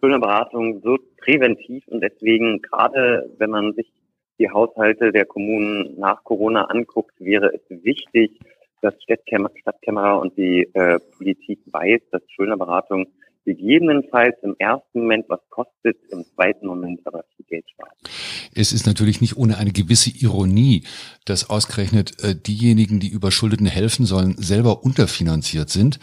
Schuldnerberatung 0.00 0.84
wirkt 0.84 1.16
präventiv 1.16 1.86
und 1.88 2.02
deswegen, 2.02 2.60
gerade 2.62 3.30
wenn 3.38 3.50
man 3.50 3.72
sich 3.72 3.90
die 4.38 4.50
Haushalte 4.50 5.10
der 5.10 5.26
Kommunen 5.26 5.98
nach 5.98 6.22
Corona 6.22 6.64
anguckt, 6.66 7.14
wäre 7.18 7.52
es 7.54 7.62
wichtig, 7.68 8.38
dass 8.80 8.94
Stadtkämmerer 9.02 10.20
und 10.20 10.36
die 10.36 10.68
äh, 10.74 11.00
Politik 11.16 11.60
weiß, 11.66 12.00
dass 12.12 12.22
Schuldnerberatung 12.30 13.06
gegebenenfalls 13.48 14.36
im 14.42 14.54
ersten 14.58 15.00
Moment 15.00 15.24
was 15.28 15.40
kostet, 15.48 15.96
im 16.10 16.22
zweiten 16.34 16.66
Moment 16.66 17.00
aber 17.06 17.24
viel 17.34 17.46
Geld 17.46 17.64
spart. 17.70 17.94
Es 18.54 18.72
ist 18.72 18.86
natürlich 18.86 19.22
nicht 19.22 19.38
ohne 19.38 19.56
eine 19.56 19.72
gewisse 19.72 20.10
Ironie, 20.10 20.84
dass 21.24 21.48
ausgerechnet 21.48 22.22
äh, 22.22 22.34
diejenigen, 22.34 23.00
die 23.00 23.08
Überschuldeten 23.08 23.66
helfen 23.66 24.04
sollen, 24.04 24.34
selber 24.36 24.84
unterfinanziert 24.84 25.70
sind. 25.70 25.98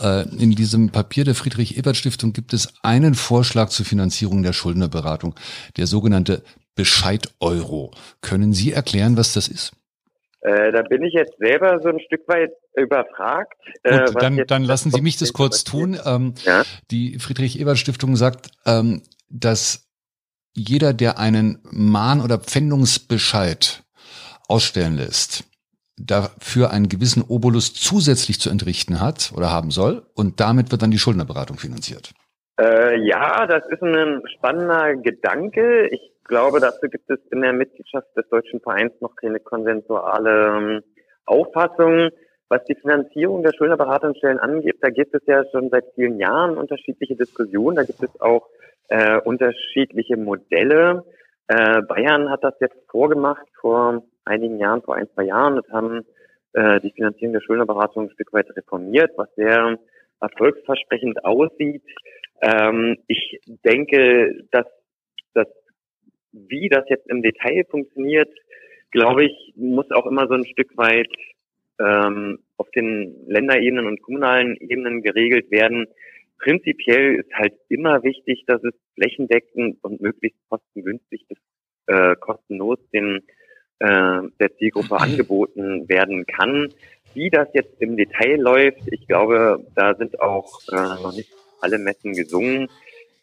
Äh, 0.00 0.22
in 0.42 0.50
diesem 0.50 0.90
Papier 0.90 1.24
der 1.24 1.36
Friedrich-Ebert-Stiftung 1.36 2.32
gibt 2.32 2.52
es 2.52 2.74
einen 2.82 3.14
Vorschlag 3.14 3.68
zur 3.68 3.86
Finanzierung 3.86 4.42
der 4.42 4.52
Schuldnerberatung, 4.52 5.36
der 5.76 5.86
sogenannte 5.86 6.42
Bescheid-Euro. 6.74 7.92
Können 8.22 8.52
Sie 8.52 8.72
erklären, 8.72 9.16
was 9.16 9.32
das 9.32 9.46
ist? 9.46 9.72
Äh, 10.40 10.72
da 10.72 10.82
bin 10.82 11.02
ich 11.02 11.14
jetzt 11.14 11.36
selber 11.38 11.80
so 11.82 11.88
ein 11.88 12.00
Stück 12.00 12.28
weit 12.28 12.52
überfragt. 12.76 13.54
Äh, 13.82 14.06
Gut, 14.06 14.22
dann, 14.22 14.44
dann 14.46 14.62
lassen 14.62 14.90
Sie 14.90 15.00
mich 15.00 15.16
das 15.16 15.32
kurz 15.32 15.64
tun. 15.64 15.98
Ähm, 16.04 16.34
ja? 16.44 16.62
Die 16.90 17.18
Friedrich-Ebert-Stiftung 17.18 18.14
sagt, 18.16 18.50
ähm, 18.64 19.02
dass 19.28 19.88
jeder, 20.54 20.92
der 20.92 21.18
einen 21.18 21.58
Mahn- 21.70 22.20
oder 22.20 22.38
Pfändungsbescheid 22.38 23.82
ausstellen 24.48 24.96
lässt, 24.96 25.44
dafür 25.96 26.70
einen 26.70 26.88
gewissen 26.88 27.22
Obolus 27.22 27.74
zusätzlich 27.74 28.40
zu 28.40 28.50
entrichten 28.50 29.00
hat 29.00 29.32
oder 29.36 29.50
haben 29.50 29.70
soll 29.70 30.06
und 30.14 30.40
damit 30.40 30.70
wird 30.70 30.82
dann 30.82 30.90
die 30.90 30.98
Schuldnerberatung 30.98 31.58
finanziert. 31.58 32.12
Äh, 32.60 33.00
ja, 33.06 33.46
das 33.46 33.64
ist 33.70 33.82
ein 33.82 34.22
spannender 34.36 34.96
Gedanke. 34.96 35.88
Ich 35.88 36.00
glaube, 36.28 36.60
dazu 36.60 36.88
gibt 36.88 37.10
es 37.10 37.18
in 37.30 37.40
der 37.40 37.52
Mitgliedschaft 37.52 38.06
des 38.16 38.28
Deutschen 38.28 38.60
Vereins 38.60 38.92
noch 39.00 39.16
keine 39.16 39.40
konsensuale 39.40 40.56
ähm, 40.56 40.82
Auffassung. 41.26 42.10
Was 42.50 42.64
die 42.64 42.76
Finanzierung 42.76 43.42
der 43.42 43.52
Schuldnerberatungsstellen 43.52 44.38
angeht, 44.38 44.76
da 44.80 44.88
gibt 44.88 45.14
es 45.14 45.22
ja 45.26 45.44
schon 45.50 45.68
seit 45.68 45.84
vielen 45.94 46.18
Jahren 46.18 46.56
unterschiedliche 46.56 47.16
Diskussionen. 47.16 47.76
Da 47.76 47.82
gibt 47.82 48.02
es 48.02 48.20
auch 48.20 48.48
äh, 48.88 49.20
unterschiedliche 49.20 50.16
Modelle. 50.16 51.04
Äh, 51.48 51.82
Bayern 51.82 52.30
hat 52.30 52.44
das 52.44 52.54
jetzt 52.60 52.78
vorgemacht 52.90 53.46
vor 53.60 54.02
einigen 54.24 54.58
Jahren, 54.58 54.82
vor 54.82 54.94
ein, 54.94 55.08
zwei 55.14 55.24
Jahren 55.24 55.58
und 55.58 55.68
haben 55.70 56.06
äh, 56.54 56.80
die 56.80 56.92
Finanzierung 56.92 57.34
der 57.34 57.42
Schuldnerberatung 57.42 58.04
ein 58.04 58.10
Stück 58.12 58.32
weit 58.32 58.48
reformiert, 58.56 59.10
was 59.16 59.28
sehr 59.34 59.78
erfolgsversprechend 60.20 61.24
aussieht. 61.24 61.82
Ähm, 62.40 62.96
ich 63.08 63.40
denke, 63.64 64.46
dass 64.50 64.66
das 65.34 65.46
wie 66.32 66.68
das 66.68 66.84
jetzt 66.88 67.08
im 67.08 67.22
Detail 67.22 67.64
funktioniert, 67.70 68.28
glaube 68.90 69.24
ich, 69.24 69.52
muss 69.56 69.90
auch 69.90 70.06
immer 70.06 70.26
so 70.28 70.34
ein 70.34 70.46
Stück 70.46 70.76
weit 70.76 71.10
ähm, 71.78 72.38
auf 72.56 72.70
den 72.70 73.14
Länderebenen 73.26 73.86
und 73.86 74.02
kommunalen 74.02 74.56
Ebenen 74.56 75.02
geregelt 75.02 75.50
werden. 75.50 75.86
Prinzipiell 76.38 77.16
ist 77.16 77.32
halt 77.34 77.54
immer 77.68 78.02
wichtig, 78.02 78.44
dass 78.46 78.62
es 78.62 78.74
flächendeckend 78.94 79.78
und 79.82 80.00
möglichst 80.00 80.38
kostengünstig 80.48 81.26
bis 81.28 81.38
äh, 81.86 82.14
kostenlos 82.16 82.78
den 82.92 83.22
äh, 83.80 84.20
der 84.40 84.56
Zielgruppe 84.58 84.96
angeboten 84.98 85.88
werden 85.88 86.26
kann. 86.26 86.72
Wie 87.14 87.30
das 87.30 87.48
jetzt 87.54 87.80
im 87.80 87.96
Detail 87.96 88.40
läuft, 88.40 88.82
ich 88.90 89.06
glaube, 89.06 89.66
da 89.74 89.94
sind 89.94 90.20
auch 90.20 90.60
äh, 90.70 91.02
noch 91.02 91.14
nicht 91.14 91.32
alle 91.60 91.78
Messen 91.78 92.12
gesungen 92.12 92.68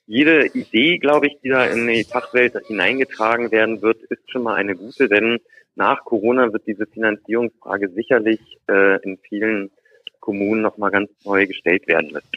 jede 0.07 0.47
Idee, 0.47 0.97
glaube 0.97 1.27
ich, 1.27 1.37
die 1.43 1.49
da 1.49 1.65
in 1.65 1.87
die 1.87 2.03
Fachwelt 2.03 2.53
hineingetragen 2.67 3.51
werden 3.51 3.81
wird, 3.81 4.01
ist 4.03 4.29
schon 4.31 4.43
mal 4.43 4.55
eine 4.55 4.75
gute, 4.75 5.07
denn 5.07 5.39
nach 5.75 6.05
Corona 6.05 6.51
wird 6.53 6.67
diese 6.67 6.85
Finanzierungsfrage 6.85 7.89
sicherlich 7.89 8.39
äh, 8.69 9.01
in 9.03 9.17
vielen 9.27 9.71
Kommunen 10.19 10.61
nochmal 10.61 10.91
ganz 10.91 11.09
neu 11.25 11.45
gestellt 11.47 11.87
werden 11.87 12.11
müssen. 12.11 12.29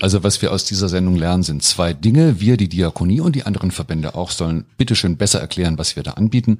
Also 0.00 0.24
was 0.24 0.42
wir 0.42 0.52
aus 0.52 0.64
dieser 0.64 0.88
Sendung 0.88 1.16
lernen, 1.16 1.44
sind 1.44 1.62
zwei 1.62 1.92
Dinge. 1.92 2.40
Wir, 2.40 2.56
die 2.56 2.68
Diakonie 2.68 3.20
und 3.20 3.36
die 3.36 3.44
anderen 3.44 3.70
Verbände 3.70 4.14
auch, 4.14 4.30
sollen 4.30 4.66
bitteschön 4.76 5.16
besser 5.16 5.40
erklären, 5.40 5.78
was 5.78 5.94
wir 5.94 6.02
da 6.02 6.12
anbieten. 6.12 6.58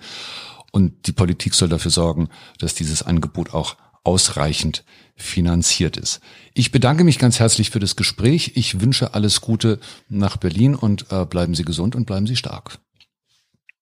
Und 0.70 1.06
die 1.06 1.12
Politik 1.12 1.54
soll 1.54 1.68
dafür 1.68 1.90
sorgen, 1.90 2.28
dass 2.58 2.74
dieses 2.74 3.02
Angebot 3.02 3.52
auch 3.52 3.76
ausreichend 4.04 4.84
finanziert 5.16 5.96
ist. 5.96 6.20
Ich 6.54 6.70
bedanke 6.70 7.04
mich 7.04 7.18
ganz 7.18 7.40
herzlich 7.40 7.70
für 7.70 7.80
das 7.80 7.96
Gespräch. 7.96 8.52
Ich 8.54 8.80
wünsche 8.80 9.14
alles 9.14 9.40
Gute 9.40 9.80
nach 10.08 10.36
Berlin 10.36 10.74
und 10.74 11.06
äh, 11.10 11.24
bleiben 11.24 11.54
Sie 11.54 11.64
gesund 11.64 11.96
und 11.96 12.06
bleiben 12.06 12.26
Sie 12.26 12.36
stark. 12.36 12.78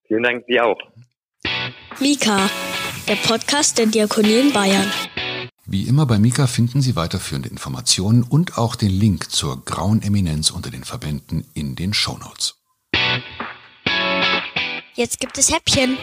Vielen 0.07 0.23
Dank, 0.23 0.45
Sie 0.47 0.61
auch. 0.61 0.79
Mika, 2.01 2.49
der 3.09 3.17
Podcast 3.17 3.79
der 3.79 3.87
Diakonie 3.87 4.41
in 4.41 4.53
Bayern. 4.53 4.91
Wie 5.65 5.85
immer 5.85 6.07
bei 6.07 6.19
Mika 6.19 6.47
finden 6.47 6.83
Sie 6.83 6.97
weiterführende 6.97 7.49
Informationen 7.49 8.25
und 8.25 8.59
auch 8.59 8.75
den 8.75 8.91
Link 8.91 9.31
zur 9.31 9.65
grauen 9.65 10.03
Eminenz 10.03 10.51
unter 10.51 10.71
den 10.71 10.85
Verbänden 10.85 11.47
in 11.55 11.77
den 11.77 11.95
Shownotes. 11.95 12.57
Jetzt 14.95 15.21
gibt 15.21 15.39
es 15.39 15.55
Häppchen. 15.55 15.97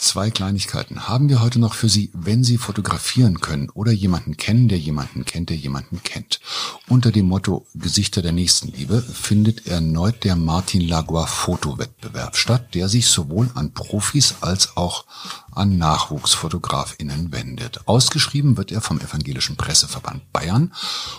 Zwei 0.00 0.30
Kleinigkeiten 0.30 1.08
haben 1.08 1.28
wir 1.28 1.42
heute 1.42 1.58
noch 1.58 1.74
für 1.74 1.90
Sie, 1.90 2.10
wenn 2.14 2.42
Sie 2.42 2.56
fotografieren 2.56 3.42
können 3.42 3.68
oder 3.68 3.92
jemanden 3.92 4.38
kennen, 4.38 4.66
der 4.66 4.78
jemanden 4.78 5.26
kennt, 5.26 5.50
der 5.50 5.58
jemanden 5.58 6.02
kennt. 6.02 6.40
Unter 6.88 7.12
dem 7.12 7.26
Motto 7.26 7.66
Gesichter 7.74 8.22
der 8.22 8.32
Nächstenliebe 8.32 9.02
findet 9.02 9.66
erneut 9.66 10.24
der 10.24 10.36
Martin 10.36 10.88
Lagua 10.88 11.26
Fotowettbewerb 11.26 12.36
statt, 12.36 12.74
der 12.74 12.88
sich 12.88 13.08
sowohl 13.08 13.50
an 13.54 13.74
Profis 13.74 14.36
als 14.40 14.74
auch 14.74 15.04
an 15.52 15.76
NachwuchsfotografInnen 15.76 17.30
wendet. 17.30 17.86
Ausgeschrieben 17.86 18.56
wird 18.56 18.72
er 18.72 18.80
vom 18.80 19.00
Evangelischen 19.00 19.56
Presseverband 19.56 20.32
Bayern 20.32 20.72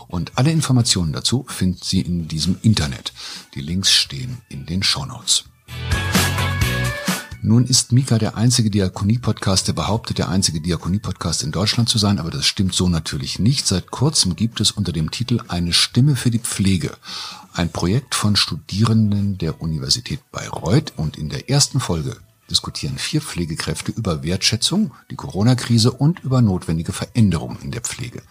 und 0.07 0.39
alle 0.39 0.51
Informationen 0.51 1.13
dazu 1.13 1.45
finden 1.47 1.79
Sie 1.83 2.01
in 2.01 2.27
diesem 2.27 2.57
Internet. 2.63 3.13
Die 3.53 3.61
Links 3.61 3.91
stehen 3.91 4.41
in 4.49 4.65
den 4.65 4.81
Shownotes. 4.81 5.43
Nun 7.43 7.65
ist 7.65 7.91
Mika 7.91 8.19
der 8.19 8.37
einzige 8.37 8.69
Diakonie-Podcast, 8.69 9.67
der 9.67 9.73
behauptet, 9.73 10.19
der 10.19 10.29
einzige 10.29 10.61
Diakonie-Podcast 10.61 11.41
in 11.41 11.51
Deutschland 11.51 11.89
zu 11.89 11.97
sein, 11.97 12.19
aber 12.19 12.29
das 12.29 12.45
stimmt 12.45 12.75
so 12.75 12.87
natürlich 12.87 13.39
nicht. 13.39 13.65
Seit 13.65 13.89
kurzem 13.89 14.35
gibt 14.35 14.61
es 14.61 14.69
unter 14.69 14.91
dem 14.91 15.09
Titel 15.09 15.39
Eine 15.47 15.73
Stimme 15.73 16.15
für 16.15 16.29
die 16.29 16.37
Pflege, 16.37 16.95
ein 17.53 17.71
Projekt 17.71 18.13
von 18.13 18.35
Studierenden 18.35 19.39
der 19.39 19.59
Universität 19.59 20.19
Bayreuth 20.31 20.93
und 20.97 21.17
in 21.17 21.29
der 21.29 21.49
ersten 21.49 21.79
Folge 21.79 22.15
diskutieren 22.51 22.99
vier 22.99 23.21
Pflegekräfte 23.21 23.91
über 23.91 24.21
Wertschätzung, 24.21 24.91
die 25.09 25.15
Corona-Krise 25.15 25.89
und 25.89 26.19
über 26.19 26.43
notwendige 26.43 26.93
Veränderungen 26.93 27.57
in 27.63 27.71
der 27.71 27.81
Pflege. 27.81 28.21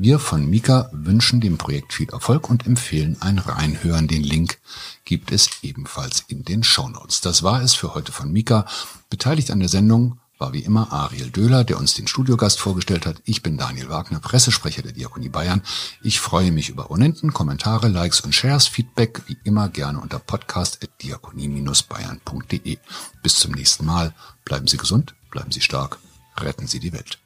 Wir 0.00 0.20
von 0.20 0.48
Mika 0.48 0.88
wünschen 0.92 1.40
dem 1.40 1.58
Projekt 1.58 1.92
viel 1.92 2.08
Erfolg 2.10 2.48
und 2.48 2.66
empfehlen 2.66 3.16
ein 3.18 3.40
Reinhören. 3.40 4.06
Den 4.06 4.22
Link 4.22 4.60
gibt 5.04 5.32
es 5.32 5.50
ebenfalls 5.62 6.22
in 6.28 6.44
den 6.44 6.62
Shownotes. 6.62 7.20
Das 7.20 7.42
war 7.42 7.62
es 7.62 7.74
für 7.74 7.94
heute 7.94 8.12
von 8.12 8.30
Mika. 8.30 8.64
Beteiligt 9.10 9.50
an 9.50 9.58
der 9.58 9.68
Sendung 9.68 10.20
war 10.38 10.52
wie 10.52 10.62
immer 10.62 10.92
Ariel 10.92 11.30
Döhler, 11.30 11.64
der 11.64 11.78
uns 11.78 11.94
den 11.94 12.06
Studiogast 12.06 12.60
vorgestellt 12.60 13.06
hat. 13.06 13.20
Ich 13.24 13.42
bin 13.42 13.58
Daniel 13.58 13.88
Wagner, 13.88 14.20
Pressesprecher 14.20 14.82
der 14.82 14.92
Diakonie 14.92 15.30
Bayern. 15.30 15.62
Ich 16.00 16.20
freue 16.20 16.52
mich 16.52 16.68
über 16.68 16.84
Abonnenten, 16.84 17.32
Kommentare, 17.32 17.88
Likes 17.88 18.20
und 18.20 18.36
Shares. 18.36 18.68
Feedback 18.68 19.22
wie 19.26 19.38
immer 19.42 19.68
gerne 19.68 19.98
unter 19.98 20.20
podcast.diakonie-bayern.de. 20.20 22.78
Bis 23.24 23.34
zum 23.34 23.50
nächsten 23.50 23.84
Mal. 23.84 24.14
Bleiben 24.44 24.68
Sie 24.68 24.76
gesund, 24.76 25.16
bleiben 25.32 25.50
Sie 25.50 25.60
stark, 25.60 25.98
retten 26.38 26.68
Sie 26.68 26.78
die 26.78 26.92
Welt. 26.92 27.18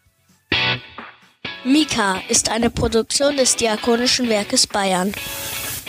Mika 1.64 2.20
ist 2.28 2.50
eine 2.50 2.70
Produktion 2.70 3.36
des 3.36 3.54
Diakonischen 3.54 4.28
Werkes 4.28 4.66
Bayern. 4.66 5.12